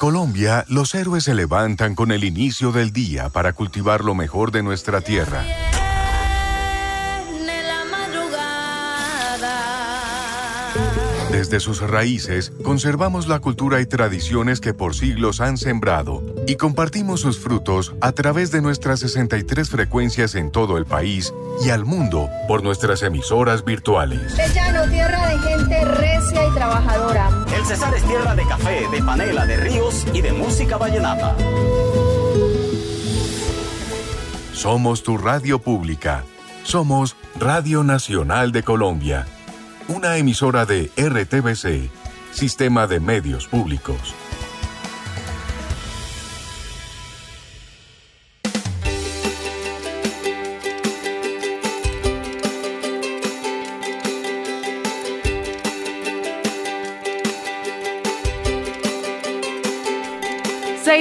Colombia, 0.00 0.64
los 0.68 0.94
héroes 0.94 1.24
se 1.24 1.34
levantan 1.34 1.94
con 1.94 2.10
el 2.10 2.24
inicio 2.24 2.72
del 2.72 2.90
día 2.90 3.28
para 3.28 3.52
cultivar 3.52 4.02
lo 4.02 4.14
mejor 4.14 4.50
de 4.50 4.62
nuestra 4.62 5.02
tierra. 5.02 5.44
Desde 11.30 11.60
sus 11.60 11.82
raíces, 11.82 12.50
conservamos 12.64 13.28
la 13.28 13.40
cultura 13.40 13.82
y 13.82 13.86
tradiciones 13.86 14.60
que 14.60 14.72
por 14.72 14.94
siglos 14.94 15.42
han 15.42 15.58
sembrado 15.58 16.22
y 16.46 16.56
compartimos 16.56 17.20
sus 17.20 17.38
frutos 17.38 17.94
a 18.00 18.12
través 18.12 18.50
de 18.50 18.62
nuestras 18.62 19.00
63 19.00 19.68
frecuencias 19.68 20.34
en 20.34 20.50
todo 20.50 20.78
el 20.78 20.86
país 20.86 21.34
y 21.62 21.68
al 21.68 21.84
mundo 21.84 22.30
por 22.48 22.62
nuestras 22.62 23.02
emisoras 23.02 23.66
virtuales. 23.66 24.34
Tierra 24.90 25.19
Cesar 27.70 27.94
es 27.94 28.02
tierra 28.02 28.34
de 28.34 28.44
café, 28.46 28.88
de 28.90 29.00
panela, 29.00 29.46
de 29.46 29.56
ríos 29.56 30.04
y 30.12 30.20
de 30.20 30.32
música 30.32 30.76
vallenata. 30.76 31.36
Somos 34.52 35.04
tu 35.04 35.16
radio 35.16 35.60
pública. 35.60 36.24
Somos 36.64 37.16
Radio 37.38 37.84
Nacional 37.84 38.50
de 38.50 38.64
Colombia 38.64 39.26
una 39.90 40.16
emisora 40.16 40.66
de 40.66 40.90
RTBC, 40.96 41.90
Sistema 42.32 42.86
de 42.86 43.00
Medios 43.00 43.48
Públicos. 43.48 44.14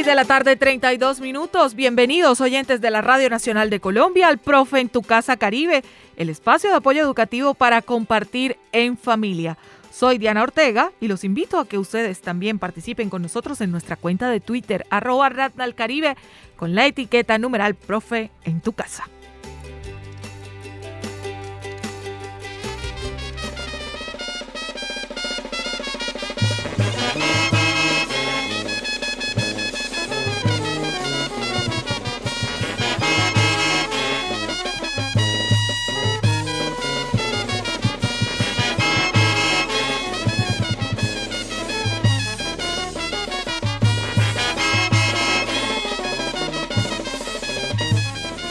De 0.10 0.16
la 0.16 0.26
tarde, 0.26 0.56
32 0.56 1.20
minutos. 1.20 1.76
Bienvenidos, 1.76 2.42
oyentes 2.42 2.82
de 2.82 2.90
la 2.90 3.02
Radio 3.02 3.30
Nacional 3.30 3.70
de 3.70 3.80
Colombia, 3.80 4.28
al 4.28 4.40
Profe 4.40 4.80
en 4.80 4.90
tu 4.90 5.04
Casa 5.04 5.38
Caribe, 5.38 5.84
el 6.18 6.32
espacio 6.32 6.72
de 6.72 6.78
apoyo 6.78 7.00
educativo 7.00 7.54
para 7.54 7.84
compartir 7.84 8.58
en 8.72 8.98
familia. 8.98 9.56
Soy 9.92 10.18
Diana 10.18 10.42
Ortega 10.42 10.92
y 11.00 11.10
los 11.10 11.24
invito 11.24 11.60
a 11.60 11.68
que 11.68 11.78
ustedes 11.78 12.22
también 12.22 12.58
participen 12.58 13.12
con 13.12 13.22
nosotros 13.22 13.62
en 13.62 13.70
nuestra 13.70 13.98
cuenta 13.98 14.32
de 14.32 14.40
Twitter, 14.40 14.84
arroba 14.90 15.30
Caribe, 15.76 16.18
con 16.56 16.74
la 16.74 16.88
etiqueta 16.88 17.38
numeral 17.38 17.76
Profe 17.76 18.32
en 18.46 18.62
tu 18.62 18.74
Casa. 18.74 19.08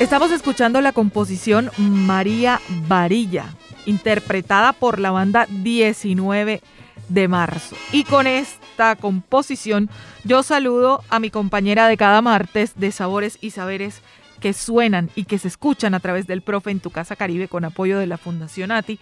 Estamos 0.09 0.33
escuchando 0.33 0.81
la 0.81 0.93
composición 0.93 1.71
María 1.77 2.63
Varilla, 2.89 3.45
interpretada 3.85 4.73
por 4.73 5.01
la 5.01 5.11
banda 5.11 5.47
19 5.51 6.63
de 7.11 7.29
marzo. 7.29 7.77
Y 7.93 8.05
con 8.05 8.27
esta 8.27 8.97
composición 8.97 9.91
yo 10.25 10.43
saludo 10.43 11.05
a 11.11 11.21
mi 11.21 11.29
compañera 11.29 11.89
de 11.89 11.99
cada 11.99 12.23
martes 12.23 12.73
de 12.77 12.91
Sabores 12.91 13.37
y 13.43 13.51
Saberes 13.51 14.01
que 14.41 14.55
suenan 14.55 15.11
y 15.15 15.25
que 15.25 15.37
se 15.37 15.49
escuchan 15.49 15.93
a 15.93 16.01
través 16.01 16.27
del 16.27 16.41
Profe 16.41 16.71
en 16.71 16.81
tu 16.81 16.89
Casa 16.89 17.15
Caribe 17.15 17.47
con 17.47 17.67
apoyo 17.67 17.99
de 17.99 18.07
la 18.07 18.17
Fundación 18.17 18.71
ATI, 18.71 18.99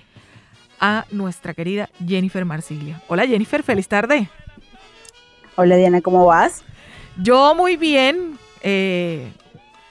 a 0.81 1.07
nuestra 1.13 1.55
querida 1.55 1.89
Jennifer 2.05 2.45
Marsilia. 2.45 3.01
Hola 3.07 3.29
Jennifer, 3.29 3.63
feliz 3.63 3.87
tarde. 3.87 4.29
Hola 5.55 5.77
Diana, 5.77 6.01
¿cómo 6.01 6.27
vas? 6.27 6.65
Yo 7.17 7.55
muy 7.55 7.77
bien. 7.77 8.41
Eh, 8.61 9.31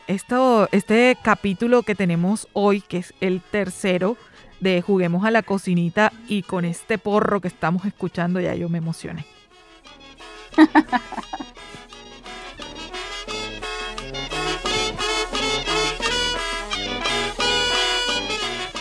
esto, 0.08 0.68
este 0.72 1.18
capítulo 1.22 1.84
que 1.84 1.96
tenemos 1.96 2.48
hoy, 2.54 2.82
que 2.82 2.98
es 2.98 3.14
el 3.22 3.42
tercero 3.42 4.18
de 4.60 4.82
Juguemos 4.82 5.26
a 5.26 5.32
la 5.32 5.44
Cocinita, 5.44 6.12
y 6.28 6.44
con 6.44 6.66
este 6.66 6.98
porro 6.98 7.42
que 7.42 7.48
estamos 7.48 7.86
escuchando, 7.86 8.40
ya 8.40 8.56
yo 8.56 8.70
me 8.70 8.78
emocioné. 8.78 9.26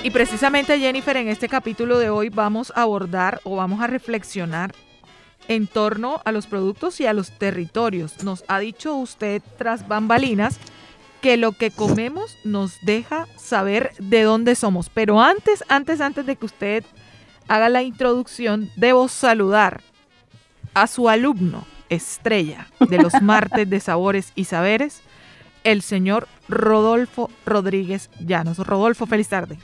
Y 0.05 0.11
precisamente 0.11 0.79
Jennifer, 0.79 1.17
en 1.17 1.29
este 1.29 1.49
capítulo 1.49 1.99
de 1.99 2.11
hoy 2.11 2.29
vamos 2.29 2.71
a 2.77 2.83
abordar 2.83 3.41
o 3.43 3.57
vamos 3.57 3.81
a 3.81 3.87
reflexionar 3.87 4.75
en 5.49 5.67
torno 5.67 6.21
a 6.27 6.33
los 6.33 6.47
productos 6.47 7.01
y 7.01 7.07
a 7.07 7.15
los 7.15 7.31
territorios. 7.31 8.23
Nos 8.23 8.45
ha 8.49 8.59
dicho 8.59 8.97
usted 8.97 9.41
tras 9.57 9.89
bambalinas 9.89 10.61
que 11.25 11.39
lo 11.39 11.53
que 11.53 11.71
comemos 11.71 12.37
nos 12.45 12.77
deja 12.83 13.27
saber 13.39 13.93
de 13.99 14.25
dónde 14.25 14.55
somos. 14.55 14.91
Pero 14.91 15.23
antes, 15.23 15.65
antes, 15.71 16.03
antes 16.03 16.27
de 16.27 16.37
que 16.37 16.45
usted 16.45 16.85
haga 17.49 17.71
la 17.71 17.83
introducción, 17.83 18.71
debo 18.77 19.09
saludar 19.09 19.81
a 20.75 20.87
su 20.87 21.09
alumno 21.09 21.65
estrella 21.89 22.67
de 22.79 22.99
los 22.99 23.15
martes 23.23 23.71
de 23.71 23.81
sabores 23.81 24.33
y 24.35 24.45
saberes, 24.45 25.01
el 25.63 25.81
señor 25.81 26.29
Rodolfo 26.47 27.31
Rodríguez 27.47 28.11
Llanos. 28.21 28.59
Rodolfo, 28.59 29.07
feliz 29.07 29.31
tarde. 29.31 29.57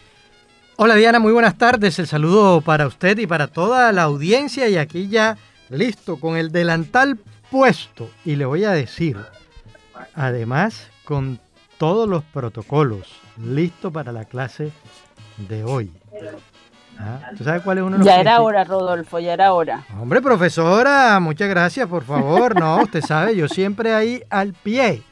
Hola 0.76 0.94
Diana, 0.94 1.19
muy 1.19 1.34
buenas 1.34 1.59
tardes. 1.59 1.99
El 1.99 2.06
saludo 2.06 2.62
para 2.62 2.87
usted 2.87 3.19
y 3.19 3.26
para 3.26 3.49
toda 3.49 3.93
la 3.93 4.04
audiencia 4.04 4.66
y 4.70 4.78
aquí 4.78 5.09
ya 5.09 5.37
listo 5.69 6.19
con 6.19 6.38
el 6.38 6.53
delantal 6.53 7.19
puesto. 7.50 8.09
Y 8.25 8.37
le 8.37 8.47
voy 8.47 8.65
a 8.65 8.70
decir, 8.70 9.19
además, 10.15 10.87
con 11.04 11.38
todos 11.80 12.06
los 12.06 12.22
protocolos 12.24 13.08
listos 13.42 13.91
para 13.91 14.12
la 14.12 14.26
clase 14.26 14.70
de 15.48 15.64
hoy. 15.64 15.91
Ah, 16.98 17.30
¿Tú 17.38 17.42
sabes 17.42 17.62
cuál 17.62 17.78
es 17.78 17.84
uno 17.84 17.92
de 17.92 17.98
los 18.00 18.06
Ya 18.06 18.20
era 18.20 18.42
hora, 18.42 18.64
Rodolfo, 18.64 19.18
ya 19.18 19.32
era 19.32 19.54
hora. 19.54 19.86
Hombre, 19.98 20.20
profesora, 20.20 21.19
muchas 21.20 21.48
gracias, 21.48 21.88
por 21.88 22.04
favor. 22.04 22.60
No, 22.60 22.82
usted 22.82 23.00
sabe, 23.00 23.34
yo 23.34 23.48
siempre 23.48 23.94
ahí 23.94 24.22
al 24.28 24.52
pie. 24.52 25.02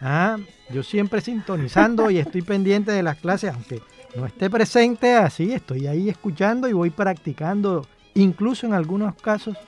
Ah, 0.00 0.38
yo 0.70 0.82
siempre 0.82 1.20
sintonizando 1.20 2.10
y 2.10 2.16
estoy 2.16 2.40
pendiente 2.40 2.90
de 2.90 3.02
las 3.02 3.18
clases, 3.18 3.52
aunque 3.52 3.82
no 4.16 4.24
esté 4.24 4.48
presente 4.48 5.14
así, 5.14 5.52
estoy 5.52 5.88
ahí 5.88 6.08
escuchando 6.08 6.68
y 6.68 6.72
voy 6.72 6.88
practicando, 6.88 7.86
incluso 8.14 8.64
en 8.64 8.72
algunos 8.72 9.14
casos, 9.16 9.58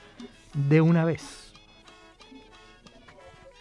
de 0.55 0.81
una 0.81 1.05
vez. 1.05 1.50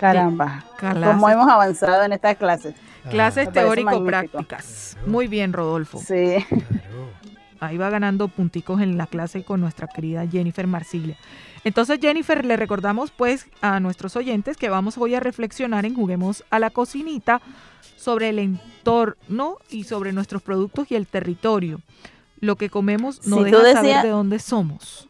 Caramba, 0.01 0.65
cómo 0.81 1.29
hemos 1.29 1.47
avanzado 1.47 2.05
en 2.05 2.15
estas 2.15 2.39
clases. 2.39 2.75
Clases 3.11 3.53
teórico-prácticas. 3.53 4.97
Muy 5.07 5.29
bien, 5.29 5.53
Rodolfo. 5.53 5.99
Sí. 5.99 6.37
Ahí 7.61 7.77
va 7.77 7.91
ganando 7.91 8.29
punticos 8.29 8.81
en 8.81 8.97
la 8.97 9.07
clase 9.07 9.45
con 9.45 9.61
nuestra 9.61 9.87
querida 9.87 10.27
Jennifer 10.27 10.67
Marsilia. 10.67 11.19
Entonces, 11.65 11.99
Jennifer, 12.01 12.47
le 12.47 12.57
recordamos 12.57 13.11
pues 13.11 13.47
a 13.61 13.79
nuestros 13.81 14.17
oyentes 14.17 14.57
que 14.57 14.71
vamos 14.71 14.97
hoy 14.97 15.15
a 15.15 15.21
reflexionar 15.21 15.85
en 15.85 15.95
Juguemos 15.95 16.45
a 16.49 16.59
la 16.59 16.71
Cocinita 16.71 17.43
sobre 17.97 18.31
el 18.31 18.39
entorno 18.39 19.59
y 19.69 19.85
sobre 19.85 20.15
nuestros 20.15 20.41
productos 20.41 20.91
y 20.91 20.95
el 20.95 21.07
territorio. 21.07 21.83
Lo 22.41 22.57
que 22.57 22.71
comemos 22.71 23.27
no 23.27 23.43
deja 23.43 23.75
saber 23.75 24.03
de 24.03 24.09
dónde 24.09 24.39
somos. 24.39 25.10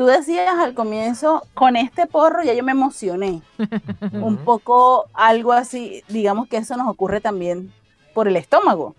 Tú 0.00 0.06
decías 0.06 0.56
al 0.58 0.72
comienzo, 0.72 1.46
con 1.52 1.76
este 1.76 2.06
porro 2.06 2.42
ya 2.42 2.54
yo 2.54 2.64
me 2.64 2.72
emocioné. 2.72 3.42
Un 4.14 4.38
poco 4.38 5.10
algo 5.12 5.52
así, 5.52 6.02
digamos 6.08 6.48
que 6.48 6.56
eso 6.56 6.74
nos 6.78 6.88
ocurre 6.88 7.20
también 7.20 7.70
por 8.14 8.26
el 8.26 8.36
estómago. 8.36 8.96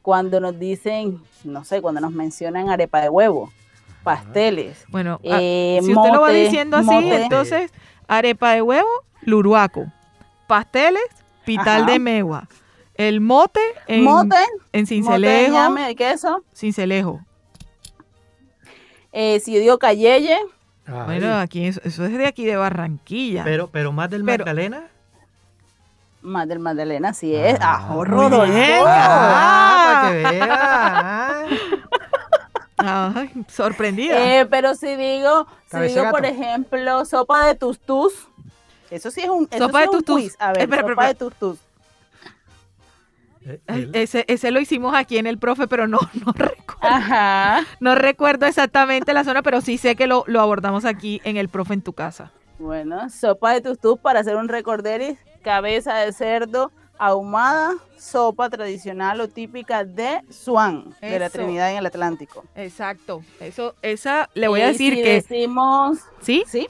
Cuando 0.00 0.40
nos 0.40 0.58
dicen, 0.58 1.20
no 1.44 1.66
sé, 1.66 1.82
cuando 1.82 2.00
nos 2.00 2.12
mencionan 2.12 2.70
arepa 2.70 3.02
de 3.02 3.10
huevo, 3.10 3.52
pasteles. 4.02 4.86
Bueno, 4.88 5.20
ah, 5.22 5.36
eh, 5.38 5.80
si 5.82 5.94
usted 5.94 6.12
lo 6.14 6.22
va 6.22 6.30
diciendo 6.30 6.78
así, 6.78 6.96
entonces 7.12 7.70
arepa 8.06 8.52
de 8.52 8.62
huevo, 8.62 8.88
luruaco, 9.20 9.92
pasteles, 10.46 11.04
pital 11.44 11.84
de 11.84 11.98
megua, 11.98 12.48
el 12.94 13.20
mote 13.20 13.60
en, 13.86 14.02
mote, 14.02 14.36
en 14.72 14.86
cincelejo, 14.86 15.74
de 15.74 15.94
queso, 15.94 16.42
cincelejo, 16.54 17.20
eh, 19.12 19.40
si 19.40 19.52
yo 19.54 19.60
digo 19.60 19.78
Cayeye. 19.78 20.38
Bueno, 20.86 21.38
aquí 21.38 21.66
eso, 21.66 21.80
es 21.84 21.96
de 21.98 22.26
aquí 22.26 22.44
de 22.46 22.56
Barranquilla. 22.56 23.44
Pero, 23.44 23.68
pero 23.68 23.92
más 23.92 24.08
del 24.10 24.24
Magdalena. 24.24 24.88
Más 26.22 26.48
del 26.48 26.58
Magdalena, 26.58 27.12
sí 27.12 27.34
es. 27.34 27.58
Ah, 27.60 27.88
ah, 27.90 28.04
ah 28.86 30.00
para 30.00 30.10
que 30.10 30.16
vea. 30.16 31.46
Ay, 32.80 33.30
sorprendida. 33.48 34.40
Eh, 34.40 34.46
pero 34.46 34.74
si 34.74 34.94
digo, 34.96 35.46
si 35.70 35.78
digo 35.80 36.10
por 36.10 36.24
ejemplo, 36.24 37.04
sopa 37.04 37.46
de 37.46 37.54
tustus, 37.56 38.28
eso 38.90 39.10
sí 39.10 39.20
es 39.20 39.28
un, 39.28 39.48
eso 39.50 39.66
Sopa 39.66 39.78
sí 39.78 39.78
de 39.78 39.84
es 39.84 39.88
un 39.90 40.04
tustus. 40.04 40.22
quiz. 40.22 40.36
A 40.38 40.52
ver, 40.52 40.62
Espera, 40.62 40.82
sopa 40.82 40.92
espera, 40.92 41.08
de 41.08 41.14
tustus. 41.14 41.58
El- 43.66 43.90
ese, 43.94 44.24
ese 44.28 44.50
lo 44.50 44.60
hicimos 44.60 44.94
aquí 44.94 45.18
en 45.18 45.26
el 45.26 45.38
profe, 45.38 45.66
pero 45.68 45.86
no, 45.88 45.98
no 46.26 46.32
recuerdo. 46.32 46.78
Ajá. 46.80 47.64
No 47.80 47.94
recuerdo 47.94 48.46
exactamente 48.46 49.12
la 49.12 49.24
zona, 49.24 49.42
pero 49.42 49.60
sí 49.60 49.78
sé 49.78 49.96
que 49.96 50.06
lo, 50.06 50.24
lo 50.26 50.40
abordamos 50.40 50.84
aquí 50.84 51.20
en 51.24 51.36
el 51.36 51.48
profe 51.48 51.74
en 51.74 51.82
tu 51.82 51.92
casa. 51.92 52.32
Bueno, 52.58 53.08
sopa 53.10 53.52
de 53.54 53.60
tustus 53.60 53.98
para 54.00 54.20
hacer 54.20 54.36
un 54.36 54.48
recorderis, 54.48 55.18
cabeza 55.42 55.94
de 55.98 56.12
cerdo 56.12 56.72
ahumada, 56.98 57.74
sopa 57.96 58.50
tradicional 58.50 59.20
o 59.20 59.28
típica 59.28 59.84
de 59.84 60.20
Swan, 60.30 60.96
de 61.00 61.18
la 61.20 61.26
Eso. 61.26 61.38
Trinidad 61.38 61.70
en 61.70 61.78
el 61.78 61.86
Atlántico. 61.86 62.44
Exacto. 62.56 63.22
Eso, 63.38 63.76
esa, 63.82 64.28
le 64.34 64.48
voy 64.48 64.62
a 64.62 64.66
decir 64.68 64.94
si 64.96 65.02
que, 65.04 65.12
decimos, 65.14 65.98
¿sí? 66.20 66.42
sí, 66.48 66.68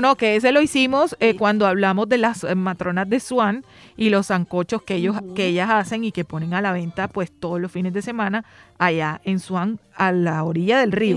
No, 0.00 0.16
que 0.16 0.36
ese 0.36 0.52
lo 0.52 0.60
hicimos 0.60 1.16
eh, 1.20 1.32
Sí. 1.32 1.38
cuando 1.38 1.66
hablamos 1.66 2.08
de 2.08 2.18
las 2.18 2.44
eh, 2.44 2.54
matronas 2.54 3.08
de 3.08 3.20
Swan 3.20 3.64
y 3.96 4.10
los 4.10 4.28
zancochos 4.28 4.82
que 4.82 4.94
ellos, 4.96 5.16
que 5.34 5.46
ellas 5.46 5.70
hacen 5.70 6.04
y 6.04 6.12
que 6.12 6.24
ponen 6.24 6.54
a 6.54 6.60
la 6.60 6.72
venta 6.72 7.08
pues 7.08 7.30
todos 7.30 7.60
los 7.60 7.70
fines 7.72 7.92
de 7.92 8.02
semana 8.02 8.44
allá 8.78 9.20
en 9.24 9.38
Swan 9.40 9.78
a 9.94 10.12
la 10.12 10.44
orilla 10.44 10.78
del 10.80 10.92
río. 10.92 11.16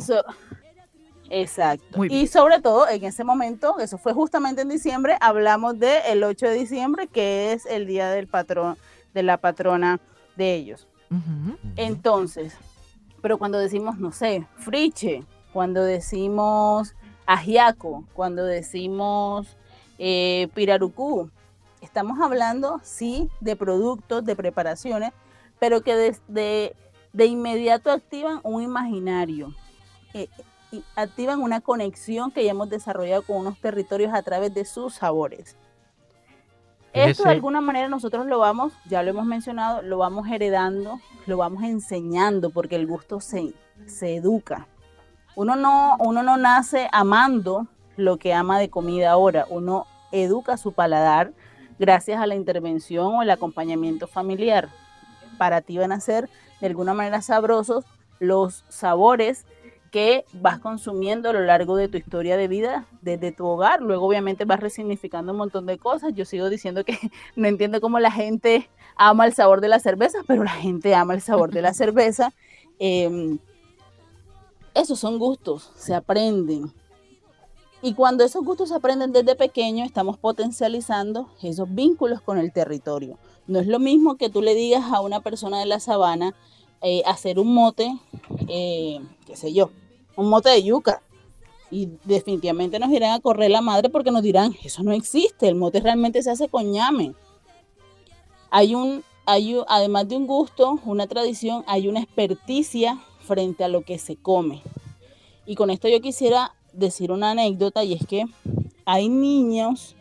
Exacto. 1.29 1.97
Muy 1.97 2.09
bien. 2.09 2.21
Y 2.21 2.27
sobre 2.27 2.59
todo 2.59 2.89
en 2.89 3.03
ese 3.05 3.23
momento, 3.23 3.79
eso 3.79 3.97
fue 3.97 4.13
justamente 4.13 4.61
en 4.63 4.69
diciembre, 4.69 5.15
hablamos 5.21 5.79
del 5.79 6.01
el 6.09 6.23
8 6.23 6.47
de 6.47 6.53
diciembre, 6.55 7.07
que 7.07 7.53
es 7.53 7.65
el 7.65 7.87
día 7.87 8.09
del 8.09 8.27
patrón, 8.27 8.77
de 9.13 9.23
la 9.23 9.37
patrona 9.37 9.99
de 10.35 10.55
ellos. 10.55 10.87
Entonces, 11.75 12.53
pero 13.21 13.37
cuando 13.37 13.59
decimos, 13.59 13.97
no 13.97 14.11
sé, 14.11 14.45
friche, 14.57 15.23
cuando 15.53 15.83
decimos 15.83 16.95
ajiaco, 17.33 18.03
cuando 18.13 18.43
decimos 18.45 19.47
eh, 19.97 20.49
pirarucú, 20.53 21.29
estamos 21.81 22.19
hablando, 22.19 22.79
sí, 22.83 23.29
de 23.39 23.55
productos, 23.55 24.25
de 24.25 24.35
preparaciones, 24.35 25.11
pero 25.59 25.81
que 25.81 25.95
de, 25.95 26.15
de- 26.27 26.75
de 27.13 27.25
inmediato 27.25 27.91
activan 27.91 28.39
un 28.43 28.61
imaginario, 28.63 29.53
eh, 30.13 30.27
y 30.71 30.83
activan 30.95 31.41
una 31.41 31.59
conexión 31.59 32.31
que 32.31 32.45
ya 32.45 32.51
hemos 32.51 32.69
desarrollado 32.69 33.23
con 33.23 33.37
unos 33.37 33.59
territorios 33.59 34.13
a 34.13 34.21
través 34.21 34.53
de 34.53 34.63
sus 34.63 34.93
sabores. 34.95 35.57
Esto 36.93 37.23
de 37.23 37.29
alguna 37.35 37.61
manera 37.61 37.87
nosotros 37.89 38.25
lo 38.25 38.39
vamos, 38.39 38.73
ya 38.89 39.03
lo 39.03 39.09
hemos 39.11 39.25
mencionado, 39.25 39.81
lo 39.81 39.97
vamos 39.97 40.27
heredando, 40.29 40.99
lo 41.27 41.37
vamos 41.37 41.63
enseñando, 41.63 42.49
porque 42.49 42.75
el 42.75 42.87
gusto 42.87 43.19
se, 43.19 43.53
se 43.85 44.15
educa. 44.15 44.67
Uno 45.35 45.55
no, 45.55 45.95
uno 45.99 46.23
no 46.23 46.37
nace 46.37 46.89
amando 46.91 47.67
lo 47.97 48.17
que 48.17 48.33
ama 48.33 48.59
de 48.59 48.69
comida 48.69 49.11
ahora, 49.11 49.45
uno 49.49 49.85
educa 50.11 50.57
su 50.57 50.73
paladar 50.73 51.31
gracias 51.79 52.21
a 52.21 52.27
la 52.27 52.35
intervención 52.35 53.15
o 53.15 53.21
el 53.21 53.29
acompañamiento 53.29 54.07
familiar. 54.07 54.69
Para 55.37 55.61
ti 55.61 55.77
van 55.77 55.91
a 55.91 55.99
ser 55.99 56.29
de 56.59 56.67
alguna 56.67 56.93
manera 56.93 57.21
sabrosos 57.21 57.85
los 58.19 58.63
sabores 58.69 59.45
que 59.89 60.25
vas 60.33 60.59
consumiendo 60.59 61.29
a 61.29 61.33
lo 61.33 61.41
largo 61.41 61.75
de 61.75 61.89
tu 61.89 61.97
historia 61.97 62.37
de 62.37 62.47
vida 62.47 62.85
desde 63.01 63.31
tu 63.31 63.45
hogar. 63.45 63.81
Luego 63.81 64.07
obviamente 64.07 64.45
vas 64.45 64.59
resignificando 64.59 65.33
un 65.33 65.39
montón 65.39 65.65
de 65.65 65.77
cosas. 65.77 66.13
Yo 66.13 66.23
sigo 66.23 66.49
diciendo 66.49 66.85
que 66.85 66.97
no 67.35 67.47
entiendo 67.47 67.81
cómo 67.81 67.99
la 67.99 68.11
gente 68.11 68.69
ama 68.95 69.25
el 69.25 69.33
sabor 69.33 69.59
de 69.59 69.67
la 69.67 69.79
cerveza, 69.79 70.19
pero 70.27 70.43
la 70.43 70.51
gente 70.51 70.95
ama 70.95 71.13
el 71.13 71.21
sabor 71.21 71.51
de 71.51 71.61
la 71.61 71.73
cerveza. 71.73 72.33
Eh, 72.83 73.37
esos 74.73 74.99
son 74.99 75.19
gustos, 75.19 75.71
se 75.75 75.93
aprenden. 75.93 76.71
Y 77.81 77.93
cuando 77.95 78.23
esos 78.23 78.43
gustos 78.45 78.69
se 78.69 78.75
aprenden 78.75 79.11
desde 79.11 79.35
pequeño, 79.35 79.83
estamos 79.83 80.17
potencializando 80.17 81.29
esos 81.41 81.73
vínculos 81.73 82.21
con 82.21 82.37
el 82.37 82.53
territorio. 82.53 83.17
No 83.47 83.59
es 83.59 83.67
lo 83.67 83.79
mismo 83.79 84.17
que 84.17 84.29
tú 84.29 84.41
le 84.41 84.53
digas 84.53 84.91
a 84.93 85.01
una 85.01 85.19
persona 85.21 85.59
de 85.59 85.65
la 85.65 85.79
sabana 85.79 86.35
eh, 86.81 87.01
hacer 87.05 87.39
un 87.39 87.53
mote, 87.53 87.91
eh, 88.47 88.99
qué 89.25 89.35
sé 89.35 89.51
yo, 89.51 89.71
un 90.15 90.29
mote 90.29 90.49
de 90.49 90.61
yuca. 90.63 91.01
Y 91.71 91.89
definitivamente 92.03 92.77
nos 92.79 92.91
irán 92.91 93.13
a 93.13 93.19
correr 93.19 93.49
la 93.49 93.61
madre 93.61 93.89
porque 93.89 94.11
nos 94.11 94.21
dirán, 94.23 94.53
eso 94.63 94.83
no 94.83 94.91
existe, 94.91 95.47
el 95.47 95.55
mote 95.55 95.79
realmente 95.79 96.21
se 96.21 96.29
hace 96.29 96.49
con 96.49 96.71
ñame. 96.71 97.15
Hay 98.49 98.75
un, 98.75 99.03
hay 99.25 99.55
un- 99.55 99.65
además 99.67 100.07
de 100.07 100.17
un 100.17 100.27
gusto, 100.27 100.79
una 100.85 101.07
tradición, 101.07 101.63
hay 101.67 101.87
una 101.87 102.01
experticia 102.01 102.99
frente 103.23 103.63
a 103.63 103.67
lo 103.67 103.81
que 103.81 103.97
se 103.97 104.15
come. 104.15 104.61
Y 105.45 105.55
con 105.55 105.69
esto 105.69 105.87
yo 105.87 106.01
quisiera 106.01 106.53
decir 106.73 107.11
una 107.11 107.31
anécdota 107.31 107.83
y 107.83 107.93
es 107.93 108.05
que 108.05 108.25
hay 108.85 109.09
niños 109.09 109.95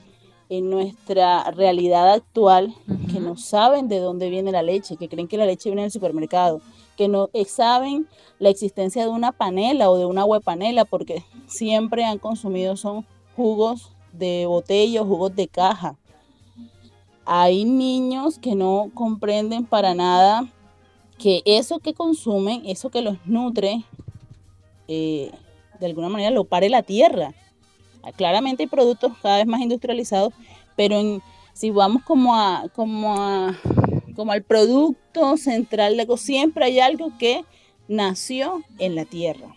en 0.48 0.68
nuestra 0.68 1.50
realidad 1.52 2.12
actual 2.12 2.74
que 3.12 3.20
no 3.20 3.36
saben 3.36 3.88
de 3.88 4.00
dónde 4.00 4.30
viene 4.30 4.50
la 4.50 4.62
leche, 4.62 4.96
que 4.96 5.08
creen 5.08 5.28
que 5.28 5.36
la 5.36 5.46
leche 5.46 5.70
viene 5.70 5.82
del 5.82 5.92
supermercado, 5.92 6.60
que 6.96 7.08
no 7.08 7.30
saben 7.46 8.08
la 8.40 8.48
existencia 8.48 9.02
de 9.02 9.10
una 9.10 9.32
panela 9.32 9.90
o 9.90 9.96
de 9.96 10.06
una 10.06 10.26
panela 10.40 10.84
porque 10.84 11.24
siempre 11.46 12.04
han 12.04 12.18
consumido 12.18 12.76
son 12.76 13.06
jugos 13.36 13.92
de 14.12 14.44
botella 14.46 15.02
o 15.02 15.06
jugos 15.06 15.34
de 15.36 15.46
caja. 15.46 15.96
Hay 17.24 17.64
niños 17.64 18.38
que 18.38 18.56
no 18.56 18.90
comprenden 18.92 19.64
para 19.64 19.94
nada 19.94 20.52
que 21.20 21.42
eso 21.44 21.78
que 21.78 21.94
consumen, 21.94 22.62
eso 22.66 22.90
que 22.90 23.02
los 23.02 23.16
nutre, 23.26 23.84
eh, 24.88 25.30
de 25.78 25.86
alguna 25.86 26.08
manera 26.08 26.30
lo 26.30 26.44
pare 26.44 26.68
la 26.68 26.82
tierra. 26.82 27.34
Claramente 28.16 28.62
hay 28.62 28.68
productos 28.68 29.12
cada 29.22 29.36
vez 29.36 29.46
más 29.46 29.60
industrializados, 29.60 30.32
pero 30.76 30.98
en- 30.98 31.22
si 31.52 31.70
vamos 31.70 32.02
como 32.04 32.34
a, 32.34 32.64
como 32.74 33.14
a, 33.22 33.54
como 34.16 34.32
al 34.32 34.42
producto 34.42 35.36
central 35.36 35.96
de 35.96 36.06
siempre 36.16 36.64
hay 36.64 36.80
algo 36.80 37.12
que 37.18 37.44
nació 37.88 38.62
en 38.78 38.94
la 38.94 39.04
tierra. 39.04 39.54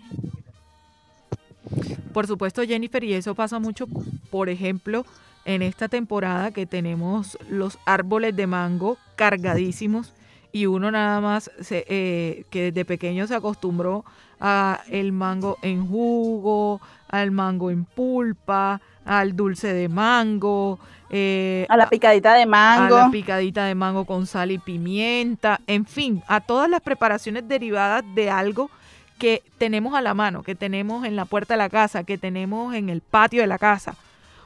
Por 2.13 2.27
supuesto, 2.27 2.61
Jennifer, 2.63 3.03
y 3.03 3.13
eso 3.13 3.33
pasa 3.35 3.59
mucho, 3.59 3.87
por 4.29 4.49
ejemplo, 4.49 5.05
en 5.45 5.61
esta 5.61 5.87
temporada 5.87 6.51
que 6.51 6.65
tenemos 6.65 7.37
los 7.49 7.77
árboles 7.85 8.35
de 8.35 8.47
mango 8.47 8.97
cargadísimos 9.15 10.13
y 10.53 10.67
uno 10.67 10.91
nada 10.91 11.19
más 11.19 11.51
se, 11.59 11.83
eh, 11.89 12.45
que 12.51 12.71
desde 12.71 12.85
pequeño 12.85 13.25
se 13.25 13.33
acostumbró 13.35 14.05
a 14.39 14.81
el 14.87 15.11
mango 15.11 15.57
en 15.63 15.85
jugo, 15.87 16.79
al 17.09 17.31
mango 17.31 17.71
en 17.71 17.85
pulpa, 17.85 18.79
al 19.03 19.35
dulce 19.35 19.73
de 19.73 19.89
mango, 19.89 20.79
eh, 21.09 21.65
A 21.69 21.75
la 21.75 21.89
picadita 21.89 22.33
de 22.35 22.43
a 22.43 22.45
mango. 22.45 22.97
la 22.97 23.09
picadita 23.09 23.65
de 23.65 23.73
mango 23.73 24.05
con 24.05 24.27
sal 24.27 24.51
y 24.51 24.59
pimienta, 24.59 25.59
en 25.65 25.85
fin, 25.85 26.21
a 26.27 26.39
todas 26.39 26.69
las 26.69 26.81
preparaciones 26.81 27.47
derivadas 27.47 28.03
de 28.13 28.29
algo 28.29 28.69
que 29.17 29.41
tenemos 29.57 29.95
a 29.95 30.01
la 30.01 30.13
mano, 30.13 30.43
que 30.43 30.53
tenemos 30.53 31.03
en 31.05 31.15
la 31.15 31.25
puerta 31.25 31.55
de 31.55 31.57
la 31.59 31.69
casa, 31.69 32.03
que 32.03 32.17
tenemos 32.19 32.75
en 32.75 32.89
el 32.89 33.01
patio 33.01 33.41
de 33.41 33.47
la 33.47 33.57
casa, 33.57 33.95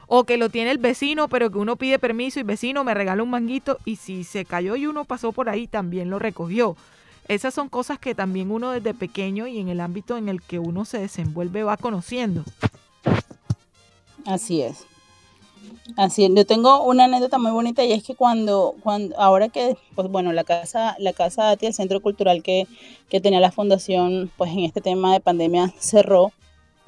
o 0.08 0.24
que 0.24 0.38
lo 0.38 0.48
tiene 0.48 0.70
el 0.70 0.78
vecino, 0.78 1.28
pero 1.28 1.50
que 1.50 1.58
uno 1.58 1.76
pide 1.76 1.98
permiso 1.98 2.40
y 2.40 2.42
vecino 2.42 2.82
me 2.82 2.94
regala 2.94 3.22
un 3.22 3.30
manguito 3.30 3.78
y 3.84 3.96
si 3.96 4.24
se 4.24 4.44
cayó 4.44 4.74
y 4.74 4.86
uno 4.86 5.04
pasó 5.04 5.32
por 5.32 5.48
ahí 5.48 5.66
también 5.66 6.10
lo 6.10 6.18
recogió. 6.18 6.76
Esas 7.28 7.52
son 7.52 7.68
cosas 7.68 7.98
que 7.98 8.14
también 8.14 8.50
uno 8.50 8.70
desde 8.70 8.94
pequeño 8.94 9.46
y 9.46 9.58
en 9.58 9.68
el 9.68 9.80
ámbito 9.80 10.16
en 10.16 10.30
el 10.30 10.40
que 10.40 10.58
uno 10.58 10.86
se 10.86 10.98
desenvuelve 10.98 11.62
va 11.62 11.76
conociendo. 11.76 12.42
Así 14.24 14.62
es. 14.62 14.86
Así 15.96 16.24
es. 16.24 16.30
Yo 16.34 16.46
tengo 16.46 16.84
una 16.84 17.04
anécdota 17.04 17.36
muy 17.36 17.50
bonita 17.50 17.84
y 17.84 17.92
es 17.92 18.02
que 18.02 18.14
cuando, 18.14 18.76
cuando 18.82 19.18
ahora 19.20 19.50
que, 19.50 19.76
pues 19.94 20.08
bueno, 20.08 20.32
la 20.32 20.44
casa, 20.44 20.96
la 20.98 21.12
casa 21.12 21.50
ATI, 21.50 21.66
el 21.66 21.74
centro 21.74 22.00
cultural 22.00 22.42
que, 22.42 22.66
que 23.10 23.20
tenía 23.20 23.40
la 23.40 23.52
fundación, 23.52 24.30
pues 24.38 24.50
en 24.52 24.60
este 24.60 24.80
tema 24.80 25.12
de 25.12 25.20
pandemia 25.20 25.74
cerró, 25.78 26.32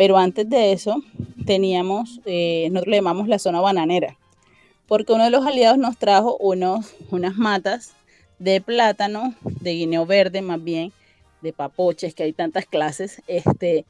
pero 0.00 0.16
antes 0.16 0.48
de 0.48 0.72
eso 0.72 1.02
teníamos, 1.44 2.22
eh, 2.24 2.68
nosotros 2.72 2.96
llamamos 2.96 3.28
la 3.28 3.38
zona 3.38 3.60
bananera, 3.60 4.16
porque 4.86 5.12
uno 5.12 5.24
de 5.24 5.30
los 5.30 5.44
aliados 5.44 5.76
nos 5.76 5.98
trajo 5.98 6.38
unos, 6.38 6.94
unas 7.10 7.36
matas 7.36 7.92
de 8.38 8.62
plátano, 8.62 9.34
de 9.42 9.74
guineo 9.74 10.06
verde 10.06 10.40
más 10.40 10.64
bien, 10.64 10.90
de 11.42 11.52
papoches, 11.52 12.14
que 12.14 12.22
hay 12.22 12.32
tantas 12.32 12.64
clases, 12.64 13.20
este, 13.26 13.84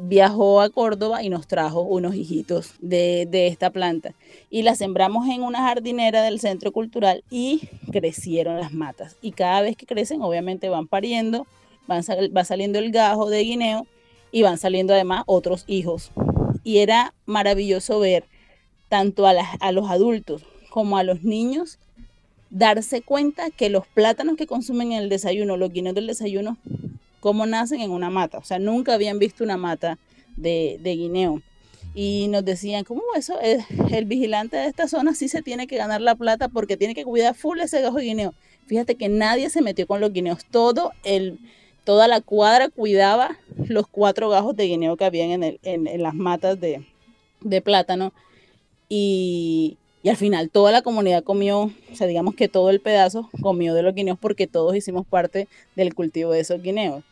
viajó 0.00 0.60
a 0.60 0.68
Córdoba 0.68 1.22
y 1.22 1.30
nos 1.30 1.46
trajo 1.46 1.80
unos 1.80 2.16
hijitos 2.16 2.74
de, 2.80 3.26
de 3.26 3.46
esta 3.46 3.70
planta. 3.70 4.12
Y 4.50 4.60
la 4.60 4.74
sembramos 4.74 5.26
en 5.26 5.42
una 5.42 5.60
jardinera 5.60 6.20
del 6.20 6.38
centro 6.38 6.70
cultural 6.70 7.24
y 7.30 7.62
crecieron 7.90 8.60
las 8.60 8.74
matas. 8.74 9.16
Y 9.22 9.32
cada 9.32 9.62
vez 9.62 9.74
que 9.74 9.86
crecen, 9.86 10.20
obviamente 10.20 10.68
van 10.68 10.86
pariendo, 10.86 11.46
van 11.86 12.02
va 12.36 12.44
saliendo 12.44 12.78
el 12.78 12.92
gajo 12.92 13.30
de 13.30 13.40
guineo 13.42 13.86
y 14.32 14.42
van 14.42 14.58
saliendo 14.58 14.92
además 14.94 15.24
otros 15.26 15.64
hijos. 15.66 16.10
Y 16.64 16.78
era 16.78 17.14
maravilloso 17.26 17.98
ver 18.00 18.24
tanto 18.88 19.26
a, 19.26 19.32
las- 19.32 19.56
a 19.60 19.72
los 19.72 19.90
adultos 19.90 20.44
como 20.70 20.96
a 20.98 21.02
los 21.04 21.22
niños 21.22 21.78
darse 22.50 23.02
cuenta 23.02 23.50
que 23.50 23.70
los 23.70 23.86
plátanos 23.86 24.36
que 24.36 24.46
consumen 24.46 24.92
en 24.92 25.02
el 25.02 25.08
desayuno, 25.08 25.56
los 25.56 25.72
guineos 25.72 25.94
del 25.94 26.06
desayuno, 26.08 26.58
cómo 27.20 27.46
nacen 27.46 27.80
en 27.80 27.90
una 27.90 28.10
mata. 28.10 28.38
O 28.38 28.44
sea, 28.44 28.58
nunca 28.58 28.94
habían 28.94 29.18
visto 29.18 29.44
una 29.44 29.56
mata 29.56 29.98
de, 30.36 30.78
de 30.80 30.96
guineo. 30.96 31.42
Y 31.94 32.28
nos 32.28 32.44
decían, 32.44 32.84
¿cómo 32.84 33.02
eso? 33.16 33.40
El, 33.40 33.64
el, 33.92 34.04
vigilante 34.04 34.56
de 34.56 34.66
esta 34.66 34.86
zona 34.86 35.14
sí 35.14 35.28
se 35.28 35.42
tiene 35.42 35.66
que 35.66 35.76
ganar 35.76 36.00
la 36.00 36.14
plata 36.14 36.48
porque 36.48 36.76
tiene 36.76 36.94
que 36.94 37.04
cuidar 37.04 37.34
full 37.34 37.58
ese 37.60 37.80
gajo 37.80 37.96
de 37.98 38.04
guineo. 38.04 38.34
Fíjate 38.66 38.94
que 38.94 39.08
nadie 39.08 39.50
se 39.50 39.60
metió 39.62 39.86
con 39.86 40.00
los 40.00 40.12
guineos. 40.12 40.44
Todo 40.50 40.92
el, 41.02 41.38
toda 41.84 42.08
la 42.08 42.20
cuadra 42.20 42.68
cuidaba 42.68 43.38
los 43.68 43.86
cuatro 43.86 44.28
gajos 44.28 44.56
de 44.56 44.66
guineo 44.66 44.96
que 44.96 45.04
habían 45.04 45.30
en, 45.30 45.42
el, 45.42 45.60
en, 45.62 46.02
las 46.02 46.14
matas 46.14 46.58
de, 46.60 46.82
plátano. 47.62 48.12
Y, 48.88 49.76
al 50.04 50.16
final 50.16 50.48
toda 50.48 50.72
la 50.72 50.80
comunidad 50.80 51.22
comió, 51.22 51.60
o 51.60 51.94
sea, 51.94 52.06
digamos 52.06 52.34
que 52.34 52.48
todo 52.48 52.70
el 52.70 52.80
pedazo 52.80 53.28
comió 53.42 53.74
de 53.74 53.82
los 53.82 53.94
guineos 53.94 54.18
porque 54.18 54.46
todos 54.46 54.74
hicimos 54.74 55.06
parte 55.06 55.46
del 55.76 55.94
cultivo 55.94 56.32
de 56.32 56.40
esos 56.40 56.62
guineos. 56.62 57.04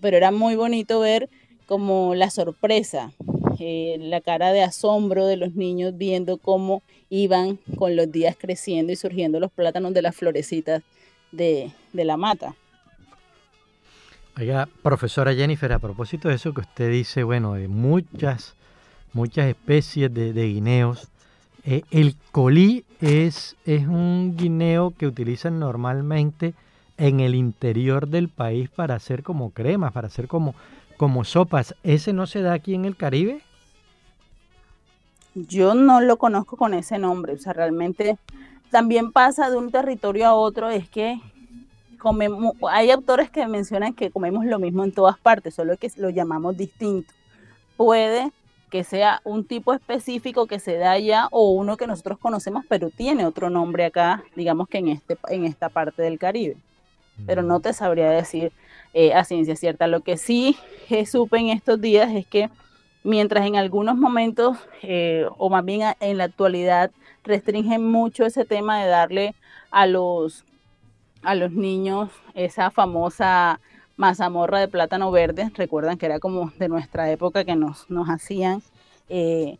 Pero 0.00 0.16
era 0.16 0.32
muy 0.32 0.56
bonito 0.56 0.98
ver 1.00 1.28
como 1.66 2.16
la 2.16 2.30
sorpresa, 2.30 3.12
eh, 3.60 3.96
la 4.00 4.20
cara 4.20 4.52
de 4.52 4.62
asombro 4.62 5.26
de 5.26 5.36
los 5.36 5.54
niños 5.54 5.96
viendo 5.96 6.36
cómo 6.36 6.82
iban 7.10 7.58
con 7.76 7.94
los 7.94 8.10
días 8.10 8.36
creciendo 8.36 8.92
y 8.92 8.96
surgiendo 8.96 9.38
los 9.38 9.52
plátanos 9.52 9.94
de 9.94 10.02
las 10.02 10.16
florecitas 10.16 10.82
de 11.30 11.72
la 11.92 12.16
mata. 12.16 12.56
Oiga, 14.38 14.66
profesora 14.82 15.34
Jennifer, 15.34 15.70
a 15.72 15.78
propósito 15.78 16.28
de 16.28 16.36
eso 16.36 16.54
que 16.54 16.62
usted 16.62 16.90
dice, 16.90 17.22
bueno, 17.22 17.52
de 17.52 17.68
muchas, 17.68 18.54
muchas 19.12 19.46
especies 19.46 20.12
de, 20.12 20.32
guineos, 20.32 21.08
eh, 21.64 21.82
el 21.90 22.16
colí 22.30 22.86
es, 23.02 23.56
es 23.66 23.86
un 23.86 24.34
guineo 24.34 24.94
que 24.96 25.06
utilizan 25.06 25.60
normalmente 25.60 26.54
en 26.96 27.20
el 27.20 27.34
interior 27.34 28.08
del 28.08 28.30
país 28.30 28.70
para 28.70 28.94
hacer 28.94 29.22
como 29.22 29.50
cremas, 29.50 29.92
para 29.92 30.06
hacer 30.06 30.28
como, 30.28 30.54
como 30.96 31.24
sopas. 31.24 31.74
¿Ese 31.82 32.14
no 32.14 32.26
se 32.26 32.40
da 32.40 32.54
aquí 32.54 32.74
en 32.74 32.86
el 32.86 32.96
Caribe? 32.96 33.42
Yo 35.34 35.74
no 35.74 36.00
lo 36.00 36.16
conozco 36.16 36.56
con 36.56 36.72
ese 36.72 36.98
nombre, 36.98 37.34
o 37.34 37.38
sea, 37.38 37.52
realmente 37.52 38.16
también 38.70 39.12
pasa 39.12 39.50
de 39.50 39.58
un 39.58 39.70
territorio 39.70 40.26
a 40.26 40.34
otro, 40.34 40.70
es 40.70 40.88
que 40.88 41.20
comemos, 42.02 42.56
hay 42.68 42.90
autores 42.90 43.30
que 43.30 43.46
mencionan 43.46 43.94
que 43.94 44.10
comemos 44.10 44.44
lo 44.44 44.58
mismo 44.58 44.82
en 44.82 44.90
todas 44.90 45.16
partes, 45.18 45.54
solo 45.54 45.76
que 45.76 45.88
lo 45.96 46.10
llamamos 46.10 46.56
distinto. 46.56 47.14
Puede 47.76 48.32
que 48.70 48.82
sea 48.82 49.20
un 49.22 49.44
tipo 49.44 49.72
específico 49.72 50.48
que 50.48 50.58
se 50.58 50.76
da 50.78 50.90
allá 50.92 51.28
o 51.30 51.52
uno 51.52 51.76
que 51.76 51.86
nosotros 51.86 52.18
conocemos, 52.18 52.64
pero 52.68 52.90
tiene 52.90 53.24
otro 53.24 53.50
nombre 53.50 53.84
acá, 53.84 54.24
digamos 54.34 54.66
que 54.66 54.78
en, 54.78 54.88
este, 54.88 55.16
en 55.28 55.44
esta 55.44 55.68
parte 55.68 56.02
del 56.02 56.18
Caribe. 56.18 56.56
Pero 57.24 57.42
no 57.42 57.60
te 57.60 57.72
sabría 57.72 58.10
decir 58.10 58.50
eh, 58.94 59.14
a 59.14 59.22
ciencia 59.22 59.54
cierta. 59.54 59.86
Lo 59.86 60.00
que 60.00 60.16
sí 60.16 60.56
eh, 60.90 61.06
supe 61.06 61.38
en 61.38 61.50
estos 61.50 61.80
días 61.80 62.10
es 62.12 62.26
que 62.26 62.50
mientras 63.04 63.46
en 63.46 63.54
algunos 63.54 63.96
momentos, 63.96 64.58
eh, 64.82 65.26
o 65.38 65.50
más 65.50 65.64
bien 65.64 65.94
en 66.00 66.18
la 66.18 66.24
actualidad, 66.24 66.90
restringen 67.22 67.88
mucho 67.88 68.24
ese 68.24 68.44
tema 68.44 68.82
de 68.82 68.88
darle 68.88 69.34
a 69.70 69.86
los, 69.86 70.44
a 71.22 71.34
los 71.34 71.52
niños 71.52 72.10
esa 72.34 72.70
famosa 72.70 73.60
mazamorra 73.96 74.60
de 74.60 74.68
plátano 74.68 75.10
verde, 75.10 75.50
recuerdan 75.54 75.98
que 75.98 76.06
era 76.06 76.18
como 76.18 76.50
de 76.58 76.68
nuestra 76.68 77.10
época 77.10 77.44
que 77.44 77.56
nos, 77.56 77.88
nos 77.90 78.08
hacían. 78.08 78.62
Eh, 79.08 79.58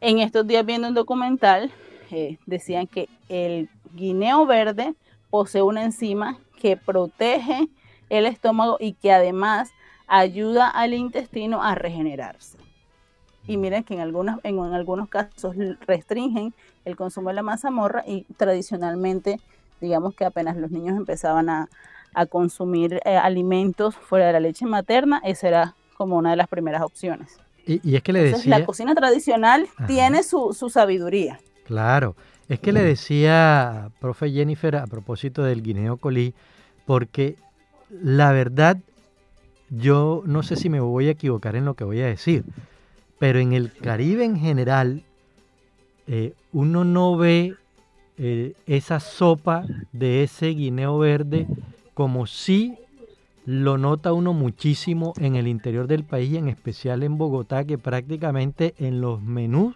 en 0.00 0.18
estos 0.18 0.46
días 0.46 0.64
viendo 0.64 0.88
un 0.88 0.94
documental, 0.94 1.70
eh, 2.10 2.38
decían 2.46 2.86
que 2.86 3.08
el 3.28 3.68
guineo 3.94 4.46
verde 4.46 4.94
posee 5.30 5.62
una 5.62 5.84
enzima 5.84 6.38
que 6.60 6.76
protege 6.76 7.68
el 8.08 8.26
estómago 8.26 8.76
y 8.80 8.92
que 8.94 9.12
además 9.12 9.70
ayuda 10.06 10.68
al 10.68 10.94
intestino 10.94 11.62
a 11.62 11.74
regenerarse. 11.74 12.58
Y 13.46 13.56
miren 13.56 13.82
que 13.82 13.94
en 13.94 14.00
algunos, 14.00 14.38
en, 14.44 14.58
en 14.58 14.74
algunos 14.74 15.08
casos 15.08 15.56
restringen 15.86 16.54
el 16.84 16.96
consumo 16.96 17.30
de 17.30 17.34
la 17.34 17.42
mazamorra 17.42 18.04
y 18.06 18.22
tradicionalmente, 18.36 19.40
digamos 19.82 20.14
que 20.14 20.24
apenas 20.24 20.56
los 20.56 20.70
niños 20.70 20.96
empezaban 20.96 21.50
a, 21.50 21.68
a 22.14 22.26
consumir 22.26 23.00
eh, 23.04 23.16
alimentos 23.16 23.96
fuera 23.96 24.28
de 24.28 24.32
la 24.32 24.40
leche 24.40 24.64
materna, 24.64 25.20
esa 25.24 25.48
era 25.48 25.74
como 25.96 26.16
una 26.16 26.30
de 26.30 26.36
las 26.36 26.48
primeras 26.48 26.82
opciones. 26.82 27.38
Y, 27.66 27.80
y 27.88 27.96
es 27.96 28.02
que 28.02 28.12
le 28.12 28.20
decía... 28.20 28.36
Entonces, 28.36 28.60
la 28.60 28.64
cocina 28.64 28.94
tradicional 28.94 29.68
Ajá. 29.76 29.86
tiene 29.86 30.22
su, 30.22 30.54
su, 30.54 30.70
sabiduría. 30.70 31.40
Claro, 31.64 32.16
es 32.48 32.60
que 32.60 32.72
le 32.72 32.82
decía, 32.82 33.90
profe 34.00 34.30
Jennifer, 34.30 34.76
a 34.76 34.86
propósito 34.86 35.42
del 35.42 35.62
guineo 35.62 35.96
colí, 35.96 36.34
porque 36.86 37.36
la 37.90 38.32
verdad, 38.32 38.78
yo 39.70 40.22
no 40.26 40.42
sé 40.42 40.56
si 40.56 40.68
me 40.68 40.80
voy 40.80 41.08
a 41.08 41.12
equivocar 41.12 41.56
en 41.56 41.64
lo 41.64 41.74
que 41.74 41.84
voy 41.84 42.00
a 42.00 42.06
decir, 42.06 42.44
pero 43.18 43.38
en 43.38 43.52
el 43.52 43.72
Caribe 43.72 44.24
en 44.24 44.36
general, 44.36 45.04
eh, 46.08 46.34
uno 46.52 46.84
no 46.84 47.16
ve 47.16 47.54
eh, 48.18 48.54
esa 48.66 49.00
sopa 49.00 49.64
de 49.92 50.22
ese 50.22 50.48
guineo 50.48 50.98
verde 50.98 51.46
como 51.94 52.26
sí 52.26 52.78
lo 53.44 53.78
nota 53.78 54.12
uno 54.12 54.32
muchísimo 54.32 55.14
en 55.18 55.34
el 55.34 55.48
interior 55.48 55.86
del 55.88 56.04
país 56.04 56.32
y 56.32 56.36
en 56.36 56.48
especial 56.48 57.02
en 57.02 57.18
Bogotá, 57.18 57.64
que 57.64 57.78
prácticamente 57.78 58.74
en 58.78 59.00
los 59.00 59.20
menús 59.20 59.74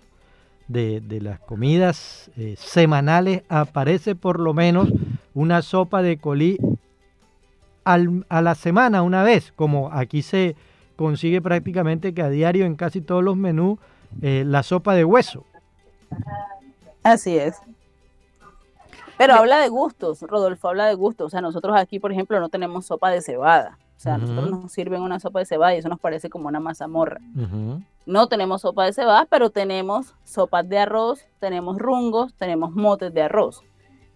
de, 0.68 1.00
de 1.00 1.20
las 1.20 1.40
comidas 1.40 2.30
eh, 2.36 2.54
semanales 2.58 3.42
aparece 3.48 4.14
por 4.14 4.38
lo 4.40 4.54
menos 4.54 4.88
una 5.34 5.62
sopa 5.62 6.02
de 6.02 6.16
colí 6.16 6.58
al, 7.84 8.24
a 8.28 8.42
la 8.42 8.54
semana 8.54 9.02
una 9.02 9.22
vez, 9.22 9.52
como 9.54 9.92
aquí 9.92 10.22
se 10.22 10.56
consigue 10.96 11.40
prácticamente 11.40 12.14
que 12.14 12.22
a 12.22 12.30
diario 12.30 12.66
en 12.66 12.74
casi 12.74 13.00
todos 13.00 13.22
los 13.22 13.36
menús 13.36 13.78
eh, 14.22 14.44
la 14.46 14.62
sopa 14.62 14.94
de 14.94 15.04
hueso. 15.04 15.44
Así 17.02 17.36
es. 17.36 17.56
Pero 19.18 19.34
habla 19.34 19.58
de 19.58 19.68
gustos, 19.68 20.20
Rodolfo 20.22 20.68
habla 20.68 20.86
de 20.86 20.94
gustos. 20.94 21.26
O 21.26 21.30
sea, 21.30 21.40
nosotros 21.40 21.76
aquí, 21.76 21.98
por 21.98 22.12
ejemplo, 22.12 22.38
no 22.40 22.48
tenemos 22.48 22.86
sopa 22.86 23.10
de 23.10 23.22
cebada. 23.22 23.78
O 23.96 24.00
sea, 24.00 24.14
uh 24.14 24.18
-huh. 24.18 24.20
nosotros 24.20 24.50
nos 24.50 24.72
sirven 24.72 25.00
una 25.02 25.18
sopa 25.20 25.38
de 25.38 25.46
cebada 25.46 25.74
y 25.74 25.78
eso 25.78 25.88
nos 25.88 26.00
parece 26.00 26.28
como 26.28 26.48
una 26.48 26.60
mazamorra. 26.60 27.20
Uh 27.34 27.40
-huh. 27.40 27.84
No 28.04 28.28
tenemos 28.28 28.60
sopa 28.60 28.84
de 28.84 28.92
cebada, 28.92 29.26
pero 29.28 29.50
tenemos 29.50 30.14
sopas 30.24 30.68
de 30.68 30.78
arroz, 30.78 31.24
tenemos 31.40 31.78
rungos, 31.78 32.34
tenemos 32.34 32.72
motes 32.72 33.12
de 33.14 33.22
arroz. 33.22 33.62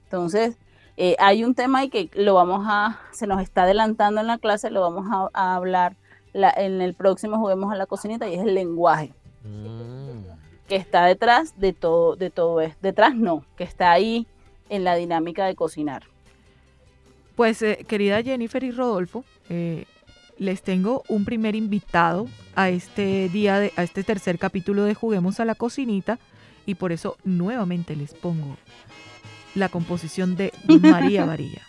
Entonces, 0.04 0.58
eh, 0.96 1.16
hay 1.18 1.44
un 1.44 1.54
tema 1.54 1.78
ahí 1.78 1.88
que 1.88 2.10
lo 2.14 2.34
vamos 2.34 2.66
a, 2.68 3.00
se 3.12 3.26
nos 3.26 3.40
está 3.40 3.62
adelantando 3.62 4.20
en 4.20 4.26
la 4.26 4.38
clase, 4.38 4.70
lo 4.70 4.82
vamos 4.82 5.06
a, 5.10 5.30
a 5.32 5.56
hablar 5.56 5.96
la, 6.32 6.50
en 6.50 6.82
el 6.82 6.94
próximo 6.94 7.38
Juguemos 7.38 7.72
a 7.72 7.76
la 7.76 7.86
Cocinita 7.86 8.28
y 8.28 8.34
es 8.34 8.42
el 8.42 8.54
lenguaje. 8.54 9.14
Mm. 9.44 10.24
Que 10.68 10.76
está 10.76 11.04
detrás 11.06 11.58
de 11.58 11.72
todo, 11.72 12.16
de 12.16 12.30
todo 12.30 12.60
esto. 12.60 12.78
Detrás 12.82 13.14
no, 13.14 13.44
que 13.56 13.64
está 13.64 13.90
ahí 13.90 14.26
en 14.70 14.84
la 14.84 14.94
dinámica 14.94 15.44
de 15.44 15.54
cocinar. 15.54 16.04
Pues 17.36 17.60
eh, 17.60 17.84
querida 17.86 18.22
Jennifer 18.22 18.64
y 18.64 18.70
Rodolfo, 18.70 19.24
eh, 19.50 19.84
les 20.38 20.62
tengo 20.62 21.02
un 21.08 21.26
primer 21.26 21.54
invitado 21.54 22.28
a 22.54 22.70
este 22.70 23.28
día, 23.28 23.58
de, 23.58 23.72
a 23.76 23.82
este 23.82 24.02
tercer 24.04 24.38
capítulo 24.38 24.84
de 24.84 24.94
Juguemos 24.94 25.38
a 25.38 25.44
la 25.44 25.54
Cocinita 25.54 26.18
y 26.64 26.76
por 26.76 26.92
eso 26.92 27.18
nuevamente 27.24 27.94
les 27.96 28.14
pongo 28.14 28.56
la 29.54 29.68
composición 29.68 30.36
de 30.36 30.52
María 30.80 31.26
Varilla. 31.26 31.62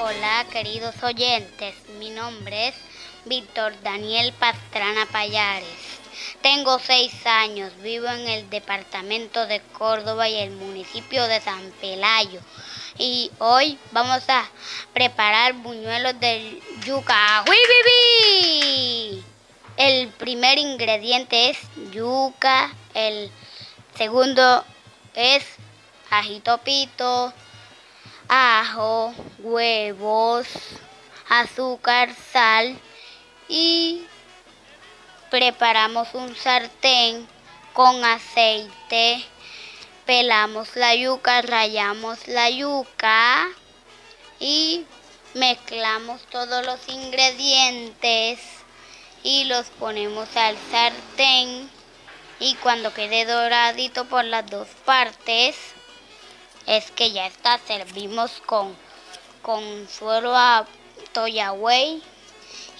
Hola 0.00 0.46
queridos 0.50 1.02
oyentes, 1.02 1.74
mi 1.98 2.10
nombre 2.10 2.68
es 2.68 2.74
Víctor 3.26 3.72
Daniel 3.82 4.32
Pastrana 4.38 5.04
Payares. 5.12 5.97
Tengo 6.42 6.78
seis 6.78 7.12
años, 7.26 7.72
vivo 7.82 8.08
en 8.08 8.28
el 8.28 8.50
departamento 8.50 9.46
de 9.46 9.60
Córdoba 9.60 10.28
y 10.28 10.36
el 10.36 10.50
municipio 10.50 11.26
de 11.26 11.40
San 11.40 11.72
Pelayo. 11.80 12.40
Y 12.98 13.30
hoy 13.38 13.78
vamos 13.92 14.22
a 14.28 14.48
preparar 14.92 15.54
buñuelos 15.54 16.18
de 16.20 16.60
yuca. 16.84 17.44
¡Wibibi! 17.48 19.24
El 19.76 20.08
primer 20.08 20.58
ingrediente 20.58 21.50
es 21.50 21.58
yuca, 21.92 22.74
el 22.94 23.30
segundo 23.96 24.64
es 25.14 25.44
ajito 26.10 26.58
pito, 26.58 27.32
ajo, 28.28 29.14
huevos, 29.38 30.46
azúcar, 31.28 32.14
sal 32.32 32.78
y 33.48 34.02
preparamos 35.30 36.14
un 36.14 36.34
sartén 36.36 37.28
con 37.72 38.04
aceite, 38.04 39.24
pelamos 40.06 40.74
la 40.76 40.94
yuca, 40.94 41.42
rayamos 41.42 42.26
la 42.28 42.50
yuca 42.50 43.48
y 44.40 44.84
mezclamos 45.34 46.22
todos 46.30 46.64
los 46.64 46.88
ingredientes 46.88 48.40
y 49.22 49.44
los 49.44 49.66
ponemos 49.66 50.36
al 50.36 50.56
sartén 50.70 51.70
y 52.40 52.54
cuando 52.56 52.94
quede 52.94 53.24
doradito 53.24 54.04
por 54.06 54.24
las 54.24 54.48
dos 54.48 54.68
partes 54.84 55.56
es 56.66 56.90
que 56.90 57.12
ya 57.12 57.26
está, 57.26 57.58
servimos 57.58 58.42
con 58.46 58.76
con 59.42 59.88
suero 59.88 60.36
a 60.36 60.66
toyagüey 61.12 62.02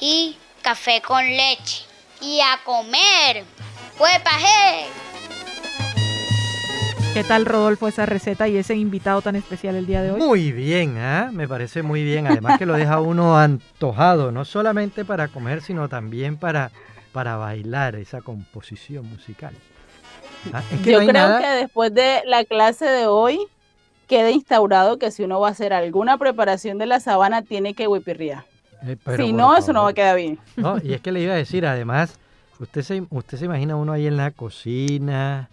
y 0.00 0.37
café 0.62 1.00
con 1.00 1.25
leche. 1.25 1.88
Y 2.21 2.41
a 2.41 2.59
comer. 2.65 3.45
¡Huepaje! 3.99 4.87
¿Qué 7.15 7.25
tal, 7.25 7.47
Rodolfo, 7.47 7.89
esa 7.89 8.07
receta 8.07 8.49
y 8.49 8.57
ese 8.57 8.77
invitado 8.77 9.23
tan 9.23 9.35
especial 9.35 9.77
el 9.77 9.87
día 9.87 10.03
de 10.03 10.13
hoy? 10.13 10.21
Muy 10.21 10.53
bien, 10.53 10.99
¿ah? 10.99 11.31
me 11.33 11.49
parece 11.49 11.83
muy 11.83 12.05
bien. 12.05 12.27
Además 12.27 12.59
que 12.59 12.67
lo 12.67 12.75
deja 12.75 13.01
uno 13.01 13.39
antojado, 13.39 14.31
no 14.31 14.45
solamente 14.45 15.05
para 15.05 15.29
comer, 15.29 15.63
sino 15.63 15.89
también 15.89 16.37
para, 16.37 16.71
para 17.13 17.37
bailar 17.37 17.97
esa 17.97 18.21
composición 18.21 19.09
musical. 19.09 19.55
Ah, 20.53 20.63
Yo 20.85 21.05
creo 21.05 21.39
que 21.39 21.49
después 21.49 21.93
de 21.93 22.23
la 22.25 22.45
clase 22.45 22.85
de 22.85 23.07
hoy 23.07 23.41
queda 24.07 24.31
instaurado 24.31 24.99
que 24.99 25.11
si 25.11 25.25
uno 25.25 25.41
va 25.41 25.49
a 25.49 25.53
hacer 25.53 25.73
alguna 25.73 26.19
preparación 26.19 26.79
de 26.79 26.87
la 26.87 27.01
sabana 27.01 27.43
tiene 27.43 27.75
que 27.75 27.89
huipirriar. 27.89 28.45
Eh, 28.82 28.97
si 29.16 29.32
no, 29.32 29.56
eso 29.56 29.73
no 29.73 29.82
va 29.82 29.90
a 29.90 29.92
quedar 29.92 30.16
bien. 30.16 30.38
No, 30.56 30.78
y 30.82 30.92
es 30.92 31.00
que 31.00 31.12
le 31.12 31.20
iba 31.20 31.35
a 31.35 31.37
decir, 31.37 31.66
además, 31.66 32.18
usted 32.61 32.82
se, 32.82 33.04
usted 33.11 33.38
se 33.38 33.44
imagina 33.44 33.76
uno 33.76 33.92
ahí 33.92 34.06
en 34.06 34.16
la 34.16 34.30
cocina, 34.30 35.49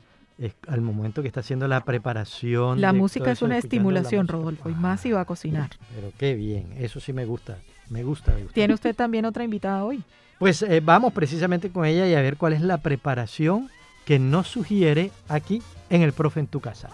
al 0.67 0.82
momento 0.82 1.22
que 1.22 1.27
está 1.27 1.39
haciendo 1.39 1.67
la 1.67 1.82
preparación. 1.82 2.82
La 2.82 2.94
música 2.94 3.32
es 3.32 3.41
una 3.41 3.58
estimulación, 3.58 4.27
Rodolfo, 4.27 4.70
y 4.70 4.74
más 4.74 5.01
si 5.01 5.12
va 5.12 5.22
a 5.22 5.25
cocinar. 5.25 5.70
Pero 5.96 6.12
qué 6.17 6.36
bien, 6.36 6.74
eso 6.77 7.00
sí 7.00 7.13
me 7.13 7.25
gusta, 7.25 7.58
me 7.89 8.03
gusta. 8.03 8.34
¿Tiene 8.53 8.74
usted 8.74 8.96
también 8.96 9.25
otra 9.25 9.44
invitada 9.44 9.84
hoy? 9.84 10.03
Pues 10.39 10.62
eh, 10.62 10.82
vamos 10.84 11.13
precisamente 11.13 11.70
con 11.70 11.86
ella 11.86 12.08
y 12.08 12.13
a 12.13 12.22
ver 12.22 12.36
cuál 12.36 12.53
es 12.53 12.62
la 12.62 12.77
preparación 12.79 13.70
que 14.03 14.20
nos 14.20 14.48
sugiere 14.48 15.12
aquí 15.29 15.62
en 15.89 16.01
el 16.01 16.13
profe 16.13 16.41
en 16.41 16.48
tu 16.48 16.60
casa. 16.60 16.89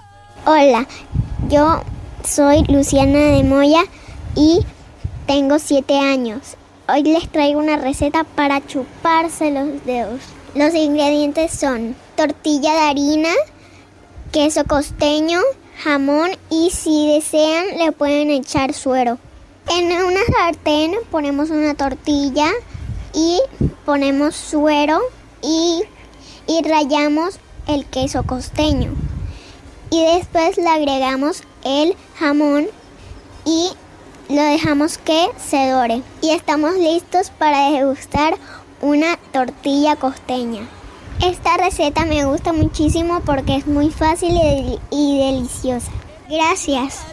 Hola, 0.45 0.88
yo 1.50 1.81
soy 2.23 2.63
Luciana 2.65 3.19
de 3.19 3.43
Moya 3.43 3.81
y 4.35 4.59
tengo 5.28 5.60
siete 5.60 5.98
años. 5.98 6.56
Hoy 6.88 7.04
les 7.04 7.30
traigo 7.30 7.60
una 7.60 7.78
receta 7.78 8.24
para 8.24 8.66
chuparse 8.66 9.51
los 9.51 9.86
dedos. 9.86 10.20
Los 10.56 10.74
ingredientes 10.74 11.51
son 11.51 11.96
tortilla 12.16 12.74
de 12.74 12.80
harina, 12.80 13.30
queso 14.32 14.63
costeño, 14.66 15.40
jamón 15.84 16.32
y 16.50 16.72
si 16.72 17.08
desean 17.08 17.78
le 17.78 17.92
pueden 17.92 18.30
echar 18.30 18.74
suero. 18.74 19.18
En 19.70 19.86
una 19.86 20.20
sartén 20.25 20.96
ponemos 21.10 21.50
una 21.50 21.75
tortilla 21.75 22.51
y 23.13 23.40
ponemos 23.86 24.36
suero 24.36 25.00
y, 25.42 25.84
y 26.48 26.62
rayamos 26.68 27.40
el 27.68 27.86
queso 27.86 28.24
costeño. 28.24 28.92
Y 29.90 30.04
después 30.04 30.58
le 30.58 30.68
agregamos 30.68 31.44
el 31.63 31.96
jamón 32.18 32.68
y 33.46 33.72
lo 34.31 34.41
dejamos 34.41 34.97
que 34.97 35.27
se 35.38 35.69
dore. 35.69 36.01
Y 36.21 36.31
estamos 36.31 36.75
listos 36.75 37.29
para 37.31 37.71
degustar 37.71 38.35
una 38.81 39.17
tortilla 39.31 39.95
costeña. 39.95 40.61
Esta 41.23 41.57
receta 41.57 42.05
me 42.05 42.25
gusta 42.25 42.51
muchísimo 42.51 43.21
porque 43.25 43.57
es 43.57 43.67
muy 43.67 43.91
fácil 43.91 44.31
y, 44.89 45.17
deliciosa. 45.17 45.91
Gracias. 46.29 47.05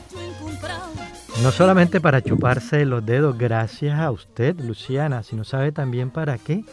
No 1.42 1.52
solamente 1.52 2.00
para 2.00 2.22
chuparse 2.22 2.84
los 2.84 3.04
dedos, 3.04 3.36
gracias 3.36 3.98
a 3.98 4.10
usted, 4.10 4.58
Luciana, 4.60 5.22
sino 5.22 5.44
sabe 5.44 5.72
también 5.72 6.10
para 6.10 6.38
qué 6.38 6.64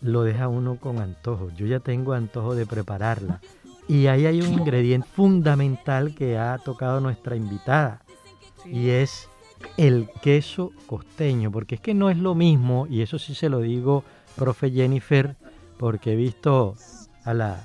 lo 0.00 0.24
deja 0.24 0.48
uno 0.48 0.76
con 0.76 0.98
antojo. 0.98 1.50
Yo 1.56 1.66
ya 1.66 1.78
tengo 1.78 2.12
antojo 2.12 2.54
de 2.54 2.66
prepararla. 2.66 3.40
Y 3.86 4.08
ahí 4.08 4.26
hay 4.26 4.40
un 4.40 4.52
ingrediente 4.52 5.08
fundamental 5.14 6.14
que 6.14 6.38
ha 6.38 6.58
tocado 6.58 7.00
nuestra 7.00 7.36
invitada. 7.36 8.02
Y 8.64 8.90
es 8.90 9.28
el 9.76 10.08
queso 10.22 10.72
costeño, 10.86 11.50
porque 11.50 11.76
es 11.76 11.80
que 11.80 11.94
no 11.94 12.10
es 12.10 12.18
lo 12.18 12.34
mismo, 12.34 12.86
y 12.88 13.02
eso 13.02 13.18
sí 13.18 13.34
se 13.34 13.48
lo 13.48 13.60
digo, 13.60 14.04
profe 14.36 14.70
Jennifer, 14.70 15.36
porque 15.78 16.12
he 16.12 16.16
visto 16.16 16.76
a 17.24 17.34
la 17.34 17.64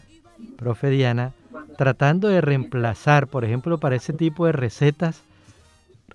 profe 0.57 0.89
Diana 0.89 1.33
tratando 1.77 2.27
de 2.27 2.41
reemplazar, 2.41 3.27
por 3.27 3.45
ejemplo, 3.45 3.77
para 3.77 3.95
ese 3.95 4.13
tipo 4.13 4.45
de 4.45 4.51
recetas, 4.51 5.21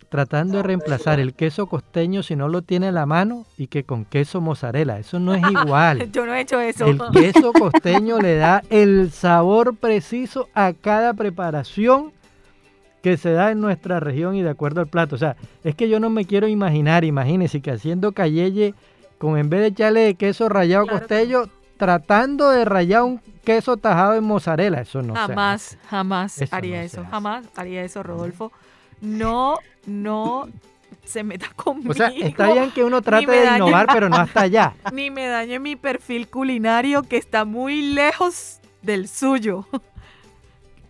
tratando 0.08 0.58
de 0.58 0.62
reemplazar 0.64 1.20
el 1.20 1.32
queso 1.32 1.66
costeño 1.66 2.22
si 2.22 2.36
no 2.36 2.48
lo 2.48 2.62
tiene 2.62 2.88
a 2.88 2.92
la 2.92 3.06
mano 3.06 3.46
y 3.56 3.68
que 3.68 3.84
con 3.84 4.04
queso 4.04 4.40
mozzarella. 4.40 4.98
Eso 4.98 5.18
no 5.18 5.34
es 5.34 5.42
igual. 5.50 6.10
Yo 6.12 6.26
no 6.26 6.34
he 6.34 6.42
hecho 6.42 6.60
eso. 6.60 6.84
El 6.84 7.00
queso 7.12 7.52
costeño 7.52 8.18
le 8.18 8.36
da 8.36 8.62
el 8.68 9.10
sabor 9.10 9.76
preciso 9.76 10.48
a 10.54 10.72
cada 10.74 11.14
preparación 11.14 12.12
que 13.02 13.16
se 13.16 13.32
da 13.32 13.50
en 13.50 13.60
nuestra 13.60 14.00
región 14.00 14.36
y 14.36 14.42
de 14.42 14.50
acuerdo 14.50 14.80
al 14.80 14.86
plato. 14.86 15.16
O 15.16 15.18
sea, 15.18 15.36
es 15.64 15.74
que 15.74 15.88
yo 15.88 16.00
no 16.00 16.08
me 16.08 16.24
quiero 16.24 16.46
imaginar, 16.48 17.04
imagínense 17.04 17.60
que 17.60 17.72
haciendo 17.72 18.12
cayeye 18.12 18.74
con 19.18 19.36
en 19.38 19.50
vez 19.50 19.60
de 19.60 19.66
echarle 19.68 20.14
queso 20.14 20.48
rallado 20.48 20.86
costello, 20.86 21.48
tratando 21.76 22.50
de 22.50 22.64
rayar 22.64 23.02
un 23.02 23.20
queso 23.44 23.76
tajado 23.76 24.14
en 24.14 24.24
mozzarella. 24.24 24.80
Eso 24.80 25.02
no 25.02 25.14
Jamás, 25.14 25.78
jamás 25.88 26.40
haría 26.52 26.82
eso. 26.82 27.04
Jamás 27.10 27.44
haría 27.56 27.84
eso, 27.84 28.02
Rodolfo. 28.02 28.52
No, 29.00 29.58
no 29.86 30.48
se 31.04 31.24
meta 31.24 31.50
conmigo. 31.56 31.90
O 31.90 31.94
sea, 31.94 32.08
está 32.08 32.52
bien 32.52 32.70
que 32.70 32.84
uno 32.84 33.02
trate 33.02 33.30
de 33.30 33.56
innovar, 33.56 33.88
pero 33.92 34.08
no 34.08 34.16
hasta 34.16 34.42
allá. 34.42 34.74
Ni 34.92 35.10
me 35.10 35.26
dañe 35.26 35.58
mi 35.58 35.74
perfil 35.74 36.28
culinario 36.28 37.02
que 37.02 37.16
está 37.16 37.44
muy 37.44 37.92
lejos 37.94 38.60
del 38.82 39.08
suyo 39.08 39.66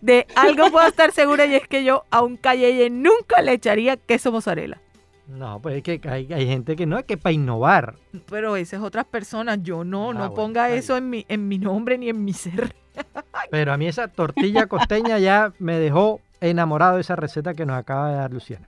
de 0.03 0.27
algo 0.35 0.69
puedo 0.69 0.85
estar 0.85 1.13
segura 1.13 1.45
y 1.45 1.55
es 1.55 1.65
que 1.65 1.85
yo 1.85 2.03
a 2.11 2.21
un 2.21 2.35
cayeye 2.35 2.89
nunca 2.89 3.41
le 3.41 3.53
echaría 3.53 3.95
queso 3.95 4.33
mozzarella. 4.33 4.81
No, 5.27 5.61
pues 5.61 5.77
es 5.77 5.83
que 5.83 6.01
hay, 6.09 6.27
gente 6.27 6.75
que 6.75 6.85
no 6.85 6.97
es 6.99 7.05
que 7.05 7.15
para 7.15 7.31
innovar. 7.31 7.95
Pero 8.29 8.57
esas 8.57 8.81
otras 8.81 9.05
personas, 9.05 9.59
yo 9.63 9.85
no, 9.85 10.09
ah, 10.09 10.13
no 10.13 10.33
ponga 10.33 10.69
eso 10.71 10.97
en 10.97 11.09
mi, 11.09 11.25
en 11.29 11.47
mi 11.47 11.57
nombre 11.57 11.97
ni 11.97 12.09
en 12.09 12.21
mi 12.21 12.33
ser. 12.33 12.75
Pero 13.49 13.71
a 13.71 13.77
mí 13.77 13.87
esa 13.87 14.09
tortilla 14.09 14.67
costeña 14.67 15.19
ya 15.19 15.53
me 15.57 15.79
dejó 15.79 16.19
enamorado 16.41 16.95
de 16.95 17.01
esa 17.01 17.15
receta 17.15 17.53
que 17.53 17.65
nos 17.65 17.77
acaba 17.77 18.09
de 18.09 18.17
dar 18.17 18.33
Luciana. 18.33 18.67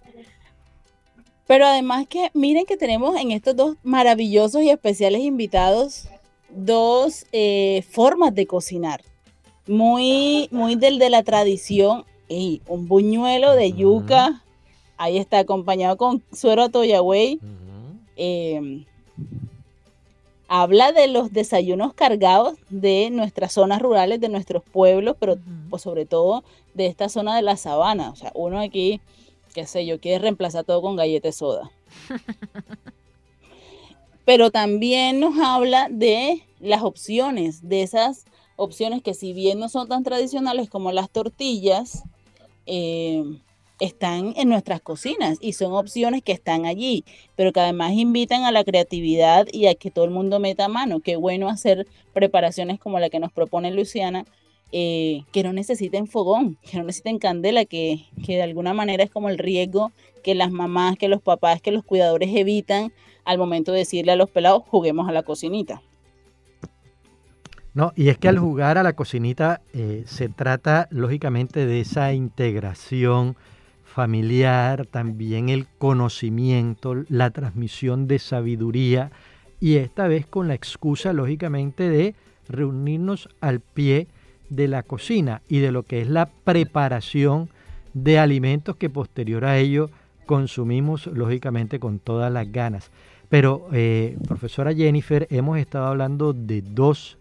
Pero 1.47 1.65
además 1.65 2.07
que 2.07 2.31
miren 2.33 2.65
que 2.65 2.77
tenemos 2.77 3.17
en 3.17 3.31
estos 3.31 3.57
dos 3.57 3.75
maravillosos 3.83 4.61
y 4.61 4.69
especiales 4.69 5.19
invitados 5.19 6.07
dos 6.49 7.25
eh, 7.33 7.83
formas 7.91 8.33
de 8.33 8.47
cocinar 8.47 9.01
muy, 9.67 10.47
muy 10.51 10.75
del 10.75 10.99
de 10.99 11.09
la 11.09 11.23
tradición. 11.23 12.05
Y 12.27 12.61
un 12.67 12.87
buñuelo 12.87 13.53
de 13.53 13.73
yuca, 13.73 14.43
ahí 14.97 15.17
está 15.17 15.39
acompañado 15.39 15.97
con 15.97 16.23
suero 16.33 16.69
toyagüey. 16.69 17.39
Em, 18.15 18.85
habla 20.47 20.91
de 20.91 21.07
los 21.07 21.33
desayunos 21.33 21.93
cargados 21.93 22.57
de 22.69 23.09
nuestras 23.11 23.53
zonas 23.53 23.81
rurales, 23.81 24.19
de 24.19 24.29
nuestros 24.29 24.63
pueblos, 24.63 25.15
pero 25.19 25.37
pues, 25.69 25.81
sobre 25.81 26.05
todo 26.05 26.43
de 26.73 26.87
esta 26.87 27.09
zona 27.09 27.35
de 27.35 27.41
la 27.41 27.57
sabana. 27.57 28.09
O 28.09 28.15
sea, 28.15 28.31
uno 28.33 28.59
aquí, 28.59 29.01
qué 29.53 29.67
sé 29.67 29.85
yo, 29.85 29.99
quiere 29.99 30.19
reemplazar 30.19 30.63
todo 30.63 30.81
con 30.81 30.95
galletas 30.95 31.35
soda. 31.35 31.69
pero 34.25 34.49
también 34.49 35.19
nos 35.19 35.37
habla 35.37 35.87
de 35.89 36.43
las 36.59 36.81
opciones, 36.81 37.67
de 37.69 37.83
esas 37.83 38.25
opciones 38.55 39.01
que 39.01 39.13
si 39.13 39.33
bien 39.33 39.59
no 39.59 39.69
son 39.69 39.87
tan 39.87 40.03
tradicionales 40.03 40.69
como 40.69 40.91
las 40.91 41.09
tortillas, 41.09 42.03
eh, 42.65 43.23
están 43.79 44.33
en 44.37 44.49
nuestras 44.49 44.81
cocinas 44.81 45.37
y 45.41 45.53
son 45.53 45.73
opciones 45.73 46.21
que 46.23 46.31
están 46.31 46.65
allí, 46.65 47.03
pero 47.35 47.51
que 47.51 47.59
además 47.59 47.91
invitan 47.93 48.43
a 48.43 48.51
la 48.51 48.63
creatividad 48.63 49.47
y 49.51 49.67
a 49.67 49.75
que 49.75 49.91
todo 49.91 50.05
el 50.05 50.11
mundo 50.11 50.39
meta 50.39 50.67
mano. 50.67 51.01
Qué 51.01 51.17
bueno 51.17 51.49
hacer 51.49 51.85
preparaciones 52.13 52.79
como 52.79 52.99
la 52.99 53.09
que 53.09 53.19
nos 53.19 53.31
propone 53.31 53.71
Luciana, 53.71 54.25
eh, 54.71 55.23
que 55.31 55.43
no 55.43 55.53
necesiten 55.53 56.07
fogón, 56.07 56.57
que 56.69 56.77
no 56.77 56.83
necesiten 56.83 57.19
candela, 57.19 57.65
que, 57.65 58.05
que 58.25 58.35
de 58.35 58.43
alguna 58.43 58.73
manera 58.73 59.03
es 59.03 59.11
como 59.11 59.29
el 59.29 59.37
riesgo 59.37 59.91
que 60.23 60.35
las 60.35 60.51
mamás, 60.51 60.97
que 60.97 61.07
los 61.07 61.21
papás, 61.21 61.61
que 61.61 61.71
los 61.71 61.83
cuidadores 61.83 62.29
evitan 62.33 62.91
al 63.25 63.37
momento 63.37 63.71
de 63.71 63.79
decirle 63.79 64.13
a 64.13 64.15
los 64.15 64.29
pelados, 64.29 64.63
juguemos 64.67 65.07
a 65.07 65.11
la 65.11 65.23
cocinita. 65.23 65.81
No, 67.75 67.91
y 67.93 68.07
es 68.07 68.17
que 68.17 68.29
al 68.29 68.39
jugar 68.39 68.77
a 68.77 68.83
la 68.83 68.93
cocinita 68.93 69.61
eh, 69.73 70.03
se 70.07 70.29
trata 70.29 70.87
lógicamente 70.91 71.65
de 71.65 71.81
esa 71.81 72.13
integración 72.13 73.35
familiar, 73.83 74.85
también 74.85 75.49
el 75.49 75.67
conocimiento, 75.77 76.95
la 77.09 77.31
transmisión 77.31 78.07
de 78.07 78.19
sabiduría 78.19 79.11
y 79.59 79.75
esta 79.75 80.07
vez 80.07 80.25
con 80.25 80.47
la 80.47 80.53
excusa 80.53 81.11
lógicamente 81.11 81.89
de 81.89 82.15
reunirnos 82.47 83.27
al 83.41 83.59
pie 83.59 84.07
de 84.49 84.69
la 84.69 84.81
cocina 84.81 85.41
y 85.49 85.59
de 85.59 85.73
lo 85.73 85.83
que 85.83 86.01
es 86.01 86.09
la 86.09 86.27
preparación 86.27 87.49
de 87.93 88.19
alimentos 88.19 88.77
que 88.77 88.89
posterior 88.89 89.43
a 89.43 89.57
ello 89.57 89.89
consumimos 90.25 91.07
lógicamente 91.07 91.81
con 91.81 91.99
todas 91.99 92.31
las 92.31 92.49
ganas. 92.49 92.89
Pero, 93.27 93.67
eh, 93.73 94.17
profesora 94.29 94.73
Jennifer, 94.73 95.27
hemos 95.29 95.57
estado 95.57 95.87
hablando 95.87 96.31
de 96.31 96.61
dos 96.61 97.17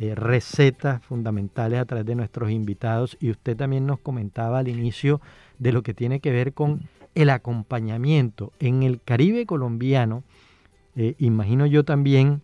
eh, 0.00 0.14
recetas 0.14 1.02
fundamentales 1.04 1.78
a 1.78 1.84
través 1.84 2.06
de 2.06 2.14
nuestros 2.14 2.50
invitados. 2.50 3.16
Y 3.20 3.30
usted 3.30 3.56
también 3.56 3.86
nos 3.86 4.00
comentaba 4.00 4.58
al 4.58 4.68
inicio 4.68 5.20
de 5.58 5.72
lo 5.72 5.82
que 5.82 5.94
tiene 5.94 6.20
que 6.20 6.32
ver 6.32 6.52
con 6.52 6.88
el 7.14 7.30
acompañamiento. 7.30 8.52
En 8.58 8.82
el 8.82 9.00
Caribe 9.00 9.46
colombiano, 9.46 10.24
eh, 10.96 11.14
imagino 11.18 11.66
yo 11.66 11.84
también 11.84 12.42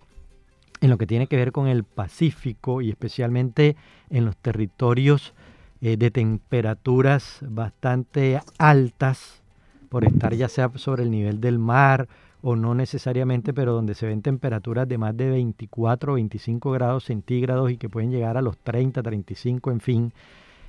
en 0.81 0.91
lo 0.91 0.99
que 0.99 1.07
tiene 1.07 1.27
que 1.27 1.37
ver 1.37 1.53
con 1.53 1.67
el 1.67 1.85
Pacífico 1.85 2.81
y 2.81 2.91
especialmente 2.91 3.77
en 4.09 4.25
los 4.25 4.37
territorios 4.37 5.35
eh, 5.81 5.97
de 5.97 6.11
temperaturas 6.11 7.39
bastante 7.43 8.41
altas, 8.59 9.43
por 9.89 10.05
estar 10.05 10.35
ya 10.35 10.49
sea 10.49 10.71
sobre 10.77 11.03
el 11.03 11.11
nivel 11.11 11.41
del 11.41 11.59
mar 11.59 12.09
o 12.43 12.57
no 12.57 12.75
necesariamente, 12.75 13.53
pero 13.53 13.73
donde 13.73 13.95
se 13.95 14.07
ven 14.07 14.23
temperaturas 14.23 14.89
de 14.89 14.99
más 14.99 15.17
de 15.17 15.31
24 15.31 16.13
o 16.13 16.15
25 16.15 16.71
grados 16.71 17.05
centígrados 17.05 17.71
y 17.71 17.77
que 17.77 17.89
pueden 17.89 18.11
llegar 18.11 18.37
a 18.37 18.43
los 18.43 18.59
30, 18.59 19.03
35, 19.03 19.71
en 19.71 19.81
fin. 19.81 20.13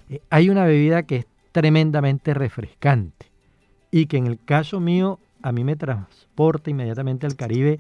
Eh, 0.10 0.22
hay 0.30 0.50
una 0.50 0.66
bebida 0.66 1.04
que 1.04 1.18
es 1.18 1.28
tremendamente 1.52 2.34
refrescante 2.34 3.28
y 3.92 4.06
que 4.06 4.18
en 4.18 4.28
el 4.28 4.40
caso 4.44 4.80
mío 4.80 5.20
a 5.42 5.52
mí 5.52 5.64
me 5.64 5.76
transporta 5.76 6.70
inmediatamente 6.70 7.26
al 7.26 7.36
Caribe 7.36 7.80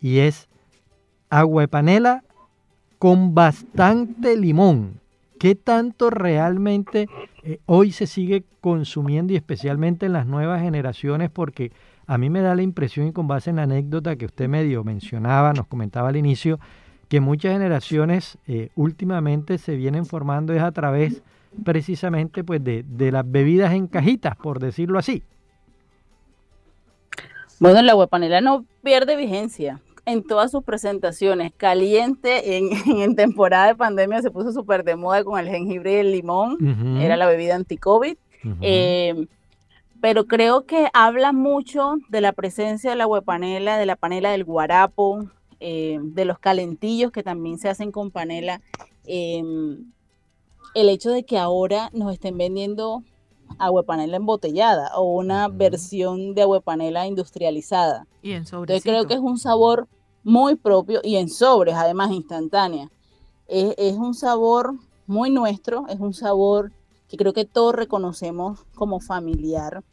y 0.00 0.18
es 0.18 0.48
agua 1.30 1.62
de 1.62 1.68
panela 1.68 2.24
con 2.98 3.34
bastante 3.34 4.36
limón. 4.36 5.00
¿Qué 5.38 5.56
tanto 5.56 6.10
realmente 6.10 7.08
eh, 7.42 7.58
hoy 7.66 7.90
se 7.90 8.06
sigue 8.06 8.44
consumiendo 8.60 9.32
y 9.32 9.36
especialmente 9.36 10.06
en 10.06 10.12
las 10.12 10.26
nuevas 10.26 10.62
generaciones? 10.62 11.30
Porque 11.30 11.72
a 12.12 12.18
mí 12.18 12.28
me 12.28 12.42
da 12.42 12.54
la 12.54 12.60
impresión 12.60 13.06
y 13.06 13.12
con 13.12 13.26
base 13.26 13.48
en 13.48 13.56
la 13.56 13.62
anécdota 13.62 14.16
que 14.16 14.26
usted 14.26 14.46
medio 14.46 14.84
mencionaba, 14.84 15.54
nos 15.54 15.66
comentaba 15.66 16.10
al 16.10 16.16
inicio, 16.16 16.60
que 17.08 17.20
muchas 17.20 17.54
generaciones 17.54 18.36
eh, 18.46 18.68
últimamente 18.74 19.56
se 19.56 19.76
vienen 19.76 20.04
formando 20.04 20.52
es 20.52 20.60
a 20.60 20.72
través 20.72 21.22
precisamente 21.64 22.44
pues 22.44 22.62
de, 22.62 22.84
de 22.86 23.12
las 23.12 23.30
bebidas 23.30 23.72
en 23.72 23.86
cajitas, 23.86 24.36
por 24.36 24.58
decirlo 24.60 24.98
así. 24.98 25.22
Bueno, 27.60 27.80
la 27.80 27.96
huepanela 27.96 28.42
no 28.42 28.66
pierde 28.82 29.16
vigencia 29.16 29.80
en 30.04 30.22
todas 30.22 30.50
sus 30.50 30.62
presentaciones. 30.64 31.52
Caliente, 31.56 32.58
en, 32.58 33.16
temporada 33.16 33.68
de 33.68 33.74
pandemia 33.74 34.20
se 34.20 34.30
puso 34.30 34.52
súper 34.52 34.84
de 34.84 34.96
moda 34.96 35.24
con 35.24 35.40
el 35.40 35.48
jengibre 35.48 35.94
y 35.94 35.96
el 35.96 36.12
limón, 36.12 36.98
era 37.00 37.16
la 37.16 37.26
bebida 37.26 37.54
anti-COVID. 37.54 38.16
Eh, 38.60 39.26
pero 40.02 40.26
creo 40.26 40.66
que 40.66 40.88
habla 40.92 41.32
mucho 41.32 41.94
de 42.08 42.20
la 42.20 42.32
presencia 42.32 42.90
de 42.90 42.96
la 42.96 43.06
huepanela, 43.06 43.78
de 43.78 43.86
la 43.86 43.94
panela 43.94 44.32
del 44.32 44.42
guarapo, 44.42 45.30
eh, 45.60 46.00
de 46.02 46.24
los 46.24 46.40
calentillos 46.40 47.12
que 47.12 47.22
también 47.22 47.56
se 47.56 47.68
hacen 47.68 47.92
con 47.92 48.10
panela. 48.10 48.60
Em, 49.06 49.92
el 50.74 50.88
hecho 50.88 51.10
de 51.10 51.22
que 51.22 51.38
ahora 51.38 51.88
nos 51.92 52.12
estén 52.12 52.36
vendiendo 52.36 53.04
panela 53.86 54.16
embotellada 54.16 54.90
o 54.96 55.02
una 55.04 55.46
versión 55.46 56.34
de 56.34 56.48
panela 56.64 57.06
industrializada. 57.06 58.08
Y 58.22 58.32
en 58.32 58.38
Entonces 58.38 58.82
creo 58.82 59.06
que 59.06 59.14
es 59.14 59.20
un 59.20 59.38
sabor 59.38 59.86
muy 60.24 60.56
propio 60.56 61.00
y 61.04 61.14
en 61.14 61.28
sobres, 61.28 61.76
además 61.76 62.10
instantánea. 62.10 62.90
Es, 63.46 63.96
un 63.96 64.14
sabor 64.14 64.74
muy 65.06 65.30
nuestro, 65.30 65.86
es 65.88 66.00
un 66.00 66.12
sabor 66.12 66.72
que 67.06 67.16
creo 67.16 67.32
que 67.32 67.44
todos 67.44 67.72
reconocemos 67.72 68.64
como 68.74 68.98
familiar, 68.98 69.84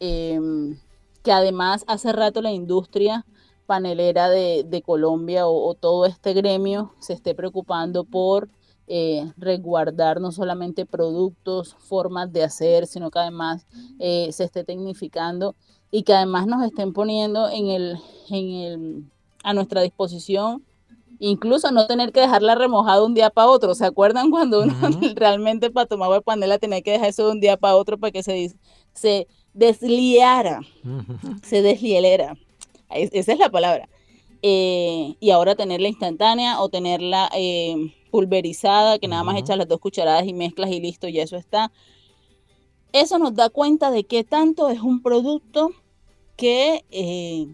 em, 0.00 0.78
que 1.22 1.32
además 1.32 1.84
hace 1.86 2.12
rato 2.12 2.42
la 2.42 2.50
industria 2.50 3.24
panelera 3.66 4.28
de, 4.28 4.82
Colombia 4.84 5.46
o, 5.46 5.74
todo 5.74 6.06
este 6.06 6.32
gremio 6.32 6.92
se 6.98 7.12
esté 7.12 7.34
preocupando 7.34 8.04
por 8.04 8.48
eh, 8.88 9.32
resguardar 9.36 10.20
no 10.20 10.32
solamente 10.32 10.86
productos, 10.86 11.76
formas 11.78 12.32
de 12.32 12.42
hacer, 12.42 12.88
sino 12.88 13.12
que 13.12 13.20
además 13.20 13.66
eh, 14.00 14.30
se 14.32 14.44
esté 14.44 14.64
tecnificando 14.64 15.54
y 15.92 16.02
que 16.02 16.14
además 16.14 16.48
nos 16.48 16.64
estén 16.64 16.92
poniendo 16.92 17.48
en 17.48 17.68
el, 17.68 17.98
en 18.28 18.50
el, 18.50 19.04
a 19.44 19.54
nuestra 19.54 19.82
disposición 19.82 20.64
incluso 21.20 21.70
no 21.70 21.86
tener 21.86 22.12
que 22.12 22.20
dejarla 22.20 22.56
remojada 22.56 23.04
un 23.04 23.14
día 23.14 23.30
para 23.30 23.48
otro. 23.48 23.74
¿Se 23.74 23.84
acuerdan 23.84 24.30
cuando 24.30 24.62
uno 24.62 24.74
realmente 25.14 25.70
para 25.70 25.86
tomar 25.86 26.06
agua 26.06 26.22
panela 26.22 26.58
tenía 26.58 26.82
que 26.82 26.92
dejar 26.92 27.10
eso 27.10 27.26
de 27.26 27.32
un 27.32 27.40
día 27.40 27.56
para 27.56 27.76
otro 27.76 27.98
para 27.98 28.10
que 28.10 28.22
se, 28.22 28.56
se 28.94 29.28
desliara, 29.54 30.60
se 31.42 31.62
deslielera? 31.62 32.36
esa 32.90 33.32
es 33.32 33.38
la 33.38 33.50
palabra. 33.50 33.88
Eh, 34.42 35.16
y 35.20 35.30
ahora 35.30 35.54
tenerla 35.54 35.88
instantánea 35.88 36.60
o 36.60 36.68
tenerla 36.68 37.30
eh, 37.34 37.94
pulverizada, 38.10 38.98
que 38.98 39.08
nada 39.08 39.22
más 39.22 39.38
echas 39.38 39.58
las 39.58 39.68
dos 39.68 39.80
cucharadas 39.80 40.26
y 40.26 40.32
mezclas 40.32 40.70
y 40.70 40.80
listo, 40.80 41.08
y 41.08 41.20
eso 41.20 41.36
está. 41.36 41.70
Eso 42.92 43.18
nos 43.18 43.34
da 43.34 43.50
cuenta 43.50 43.90
de 43.90 44.04
qué 44.04 44.24
tanto 44.24 44.68
es 44.70 44.80
un 44.80 45.02
producto 45.02 45.70
que, 46.36 46.84
eh, 46.90 47.46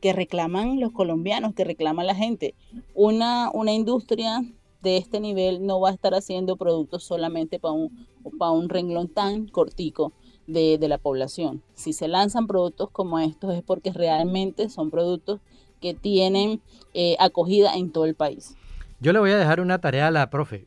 que 0.00 0.12
reclaman 0.12 0.80
los 0.80 0.92
colombianos, 0.92 1.54
que 1.54 1.64
reclama 1.64 2.02
la 2.02 2.14
gente. 2.14 2.54
Una, 2.94 3.50
una 3.52 3.72
industria 3.72 4.42
de 4.82 4.96
este 4.96 5.20
nivel 5.20 5.64
no 5.66 5.78
va 5.78 5.90
a 5.90 5.92
estar 5.92 6.14
haciendo 6.14 6.56
productos 6.56 7.04
solamente 7.04 7.58
para 7.58 7.74
un, 7.74 8.08
para 8.38 8.50
un 8.50 8.68
renglón 8.68 9.08
tan 9.08 9.46
cortico 9.46 10.12
de, 10.52 10.78
de 10.78 10.88
la 10.88 10.98
población. 10.98 11.62
Si 11.74 11.92
se 11.92 12.08
lanzan 12.08 12.46
productos 12.46 12.90
como 12.90 13.18
estos 13.18 13.54
es 13.54 13.62
porque 13.62 13.92
realmente 13.92 14.68
son 14.68 14.90
productos 14.90 15.40
que 15.80 15.94
tienen 15.94 16.60
eh, 16.94 17.16
acogida 17.18 17.74
en 17.74 17.90
todo 17.90 18.04
el 18.04 18.14
país. 18.14 18.56
Yo 19.00 19.12
le 19.12 19.18
voy 19.18 19.30
a 19.30 19.38
dejar 19.38 19.60
una 19.60 19.78
tarea 19.78 20.08
a 20.08 20.10
la 20.10 20.30
profe. 20.30 20.66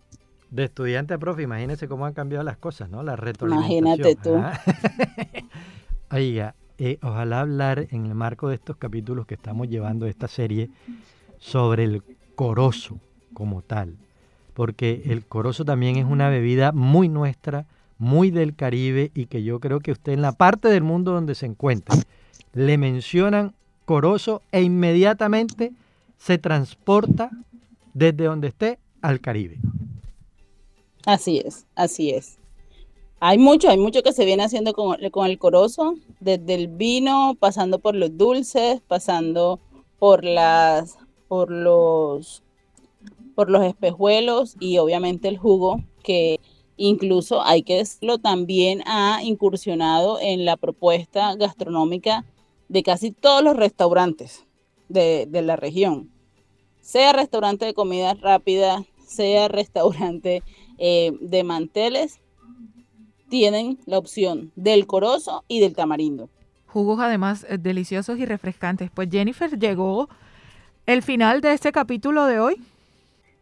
De 0.50 0.66
estudiante 0.66 1.16
a 1.16 1.18
profe, 1.18 1.44
imagínese 1.44 1.88
cómo 1.88 2.06
han 2.06 2.14
cambiado 2.14 2.44
las 2.44 2.58
cosas, 2.58 2.90
¿no? 2.90 3.02
La 3.02 3.16
retroalimentación. 3.16 4.38
Imagínate 4.38 5.42
tú. 5.42 5.48
Oiga, 6.16 6.56
eh, 6.78 7.00
ojalá 7.02 7.42
hablar 7.42 7.88
en 7.90 8.06
el 8.06 8.14
marco 8.14 8.50
de 8.50 8.56
estos 8.56 8.78
capítulos 8.78 9.26
que 9.26 9.34
estamos 9.34 9.68
llevando 9.68 10.06
esta 10.06 10.28
serie 10.28 10.70
sobre 11.40 11.86
el 11.86 12.04
corozo 12.36 13.00
como 13.34 13.62
tal. 13.64 13.98
Porque 14.54 15.04
el 15.06 15.26
corozo 15.26 15.66
también 15.66 15.96
es 15.96 16.06
una 16.06 16.30
bebida 16.30 16.72
muy 16.72 17.10
nuestra, 17.10 17.66
muy 18.04 18.30
del 18.30 18.56
Caribe 18.56 19.12
y 19.16 19.26
que 19.26 19.44
yo 19.44 19.60
creo 19.60 19.80
que 19.80 19.92
usted 19.92 20.12
en 20.12 20.22
la 20.22 20.34
parte 20.34 20.68
del 20.68 20.84
mundo 20.84 21.14
donde 21.14 21.36
se 21.36 21.46
encuentre 21.46 21.98
le 22.54 22.78
mencionan 22.78 23.56
corozo 23.86 24.42
e 24.52 24.62
inmediatamente 24.62 25.72
se 26.18 26.38
transporta 26.38 27.32
desde 27.94 28.26
donde 28.26 28.50
esté 28.50 28.80
al 29.02 29.20
Caribe. 29.22 29.58
Así 31.06 31.42
es, 31.44 31.66
así 31.76 32.12
es. 32.12 32.38
Hay 33.20 33.38
mucho, 33.38 33.70
hay 33.70 33.78
mucho 33.78 34.04
que 34.04 34.12
se 34.12 34.26
viene 34.26 34.44
haciendo 34.44 34.74
con, 34.74 34.98
el 35.02 35.40
corozo, 35.40 35.96
desde 36.20 36.56
el 36.56 36.68
vino, 36.68 37.36
pasando 37.40 37.80
por 37.80 37.96
los 37.96 38.18
dulces, 38.18 38.82
pasando 38.86 39.60
por 39.98 40.26
las, 40.26 40.98
por 41.30 41.50
los, 41.50 42.44
por 43.34 43.50
los 43.50 43.64
espejuelos 43.64 44.56
y 44.60 44.78
obviamente 44.78 45.30
el 45.30 45.38
jugo, 45.38 45.82
que 46.04 46.42
incluso 46.88 47.42
hay 47.44 47.64
que 47.64 47.78
decirlo, 47.78 48.18
también 48.18 48.84
ha 48.86 49.24
incursionado 49.24 50.20
en 50.20 50.44
la 50.44 50.58
propuesta 50.58 51.34
gastronómica 51.36 52.26
de 52.68 52.84
casi 52.84 53.12
todos 53.12 53.42
los 53.42 53.56
restaurantes 53.56 54.46
de, 54.90 55.28
la 55.32 55.56
región 55.56 56.12
sea 56.82 57.14
restaurante 57.14 57.66
de 57.66 57.74
comida 57.74 58.14
rápida, 58.16 58.84
sea 59.08 59.48
restaurante 59.60 60.44
eh, 60.78 61.14
de 61.22 61.44
manteles, 61.44 62.20
tienen 63.30 63.80
la 63.86 63.98
opción 63.98 64.52
del 64.56 64.86
corozo 64.86 65.46
y 65.48 65.62
del 65.62 65.76
tamarindo. 65.76 66.30
Jugos 66.68 67.00
además 67.00 67.46
eh, 67.50 67.58
deliciosos 67.58 68.20
y 68.20 68.26
refrescantes. 68.26 68.92
Pues 68.94 69.10
Jennifer, 69.10 69.58
llegó 69.58 70.10
el 70.86 71.02
final 71.02 71.40
de 71.40 71.54
este 71.54 71.72
capítulo 71.72 72.26
de 72.26 72.40
hoy. 72.40 72.62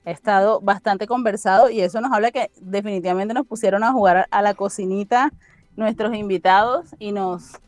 He 0.06 0.12
estado 0.12 0.62
bastante 0.62 1.06
conversado 1.06 1.70
y 1.70 1.82
eso 1.82 2.02
nos 2.02 2.12
habla 2.12 2.32
que 2.32 2.52
definitivamente 2.60 3.34
nos 3.34 3.46
pusieron 3.46 3.84
a 3.84 3.92
jugar 3.92 4.28
a 4.32 4.42
la 4.42 4.54
cocinita 4.56 5.32
nuestros 5.76 6.16
invitados 6.16 6.96
y 7.00 7.12
nos 7.12 7.60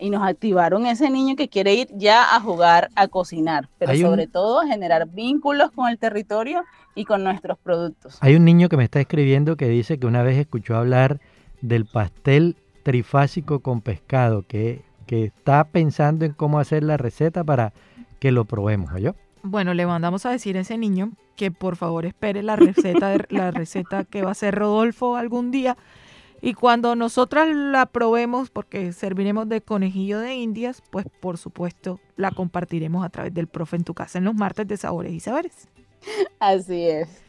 y 0.00 0.08
nos 0.08 0.26
activaron 0.26 0.86
ese 0.86 1.10
niño 1.10 1.36
que 1.36 1.48
quiere 1.48 1.74
ir 1.74 1.88
ya 1.92 2.34
a 2.34 2.40
jugar, 2.40 2.88
a 2.94 3.06
cocinar, 3.06 3.68
pero 3.78 3.94
sobre 3.94 4.26
todo 4.26 4.60
a 4.60 4.66
generar 4.66 5.06
vínculos 5.06 5.70
con 5.72 5.90
el 5.90 5.98
territorio 5.98 6.64
y 6.94 7.04
con 7.04 7.22
nuestros 7.22 7.58
productos. 7.58 8.16
Hay 8.22 8.34
un 8.34 8.46
niño 8.46 8.70
que 8.70 8.78
me 8.78 8.84
está 8.84 8.98
escribiendo 8.98 9.56
que 9.56 9.68
dice 9.68 9.98
que 9.98 10.06
una 10.06 10.22
vez 10.22 10.38
escuchó 10.38 10.76
hablar 10.76 11.20
del 11.60 11.84
pastel 11.84 12.56
trifásico 12.82 13.60
con 13.60 13.82
pescado, 13.82 14.42
que, 14.48 14.82
que 15.06 15.24
está 15.24 15.64
pensando 15.64 16.24
en 16.24 16.32
cómo 16.32 16.58
hacer 16.58 16.82
la 16.82 16.96
receta 16.96 17.44
para 17.44 17.74
que 18.20 18.32
lo 18.32 18.46
probemos, 18.46 18.98
yo 19.00 19.14
Bueno, 19.42 19.74
le 19.74 19.86
mandamos 19.86 20.26
a 20.26 20.30
decir 20.30 20.56
a 20.56 20.60
ese 20.60 20.76
niño 20.76 21.12
que 21.36 21.50
por 21.50 21.76
favor 21.76 22.04
espere 22.04 22.42
la 22.42 22.56
receta, 22.56 23.16
la 23.30 23.50
receta 23.50 24.04
que 24.04 24.22
va 24.22 24.28
a 24.28 24.32
hacer 24.32 24.54
Rodolfo 24.54 25.16
algún 25.16 25.50
día 25.50 25.76
y 26.42 26.54
cuando 26.54 26.96
nosotras 26.96 27.48
la 27.54 27.86
probemos, 27.86 28.50
porque 28.50 28.92
serviremos 28.92 29.48
de 29.48 29.60
conejillo 29.60 30.20
de 30.20 30.34
indias, 30.34 30.82
pues 30.90 31.06
por 31.20 31.36
supuesto 31.36 32.00
la 32.16 32.30
compartiremos 32.30 33.04
a 33.04 33.10
través 33.10 33.34
del 33.34 33.46
profe 33.46 33.76
en 33.76 33.84
tu 33.84 33.94
casa 33.94 34.18
en 34.18 34.24
los 34.24 34.34
martes 34.34 34.66
de 34.66 34.76
Sabores 34.76 35.12
y 35.12 35.20
Saberes. 35.20 35.68
Así 36.38 36.86
es. 36.86 37.22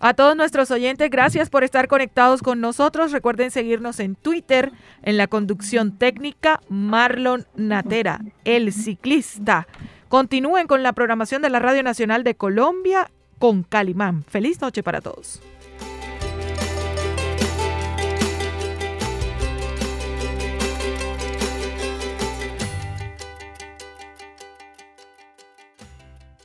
A 0.00 0.14
todos 0.14 0.36
nuestros 0.36 0.70
oyentes, 0.70 1.08
gracias 1.10 1.50
por 1.50 1.64
estar 1.64 1.88
conectados 1.88 2.42
con 2.42 2.60
nosotros. 2.60 3.12
Recuerden 3.12 3.50
seguirnos 3.50 4.00
en 4.00 4.14
Twitter, 4.16 4.72
en 5.02 5.16
la 5.16 5.26
conducción 5.26 5.96
técnica, 5.96 6.60
Marlon 6.68 7.46
Natera, 7.56 8.20
el 8.44 8.72
ciclista. 8.72 9.66
Continúen 10.14 10.68
con 10.68 10.84
la 10.84 10.92
programación 10.92 11.42
de 11.42 11.50
la 11.50 11.58
Radio 11.58 11.82
Nacional 11.82 12.22
de 12.22 12.36
Colombia 12.36 13.10
con 13.40 13.64
Calimán. 13.64 14.22
Feliz 14.22 14.60
noche 14.60 14.84
para 14.84 15.00
todos. 15.00 15.42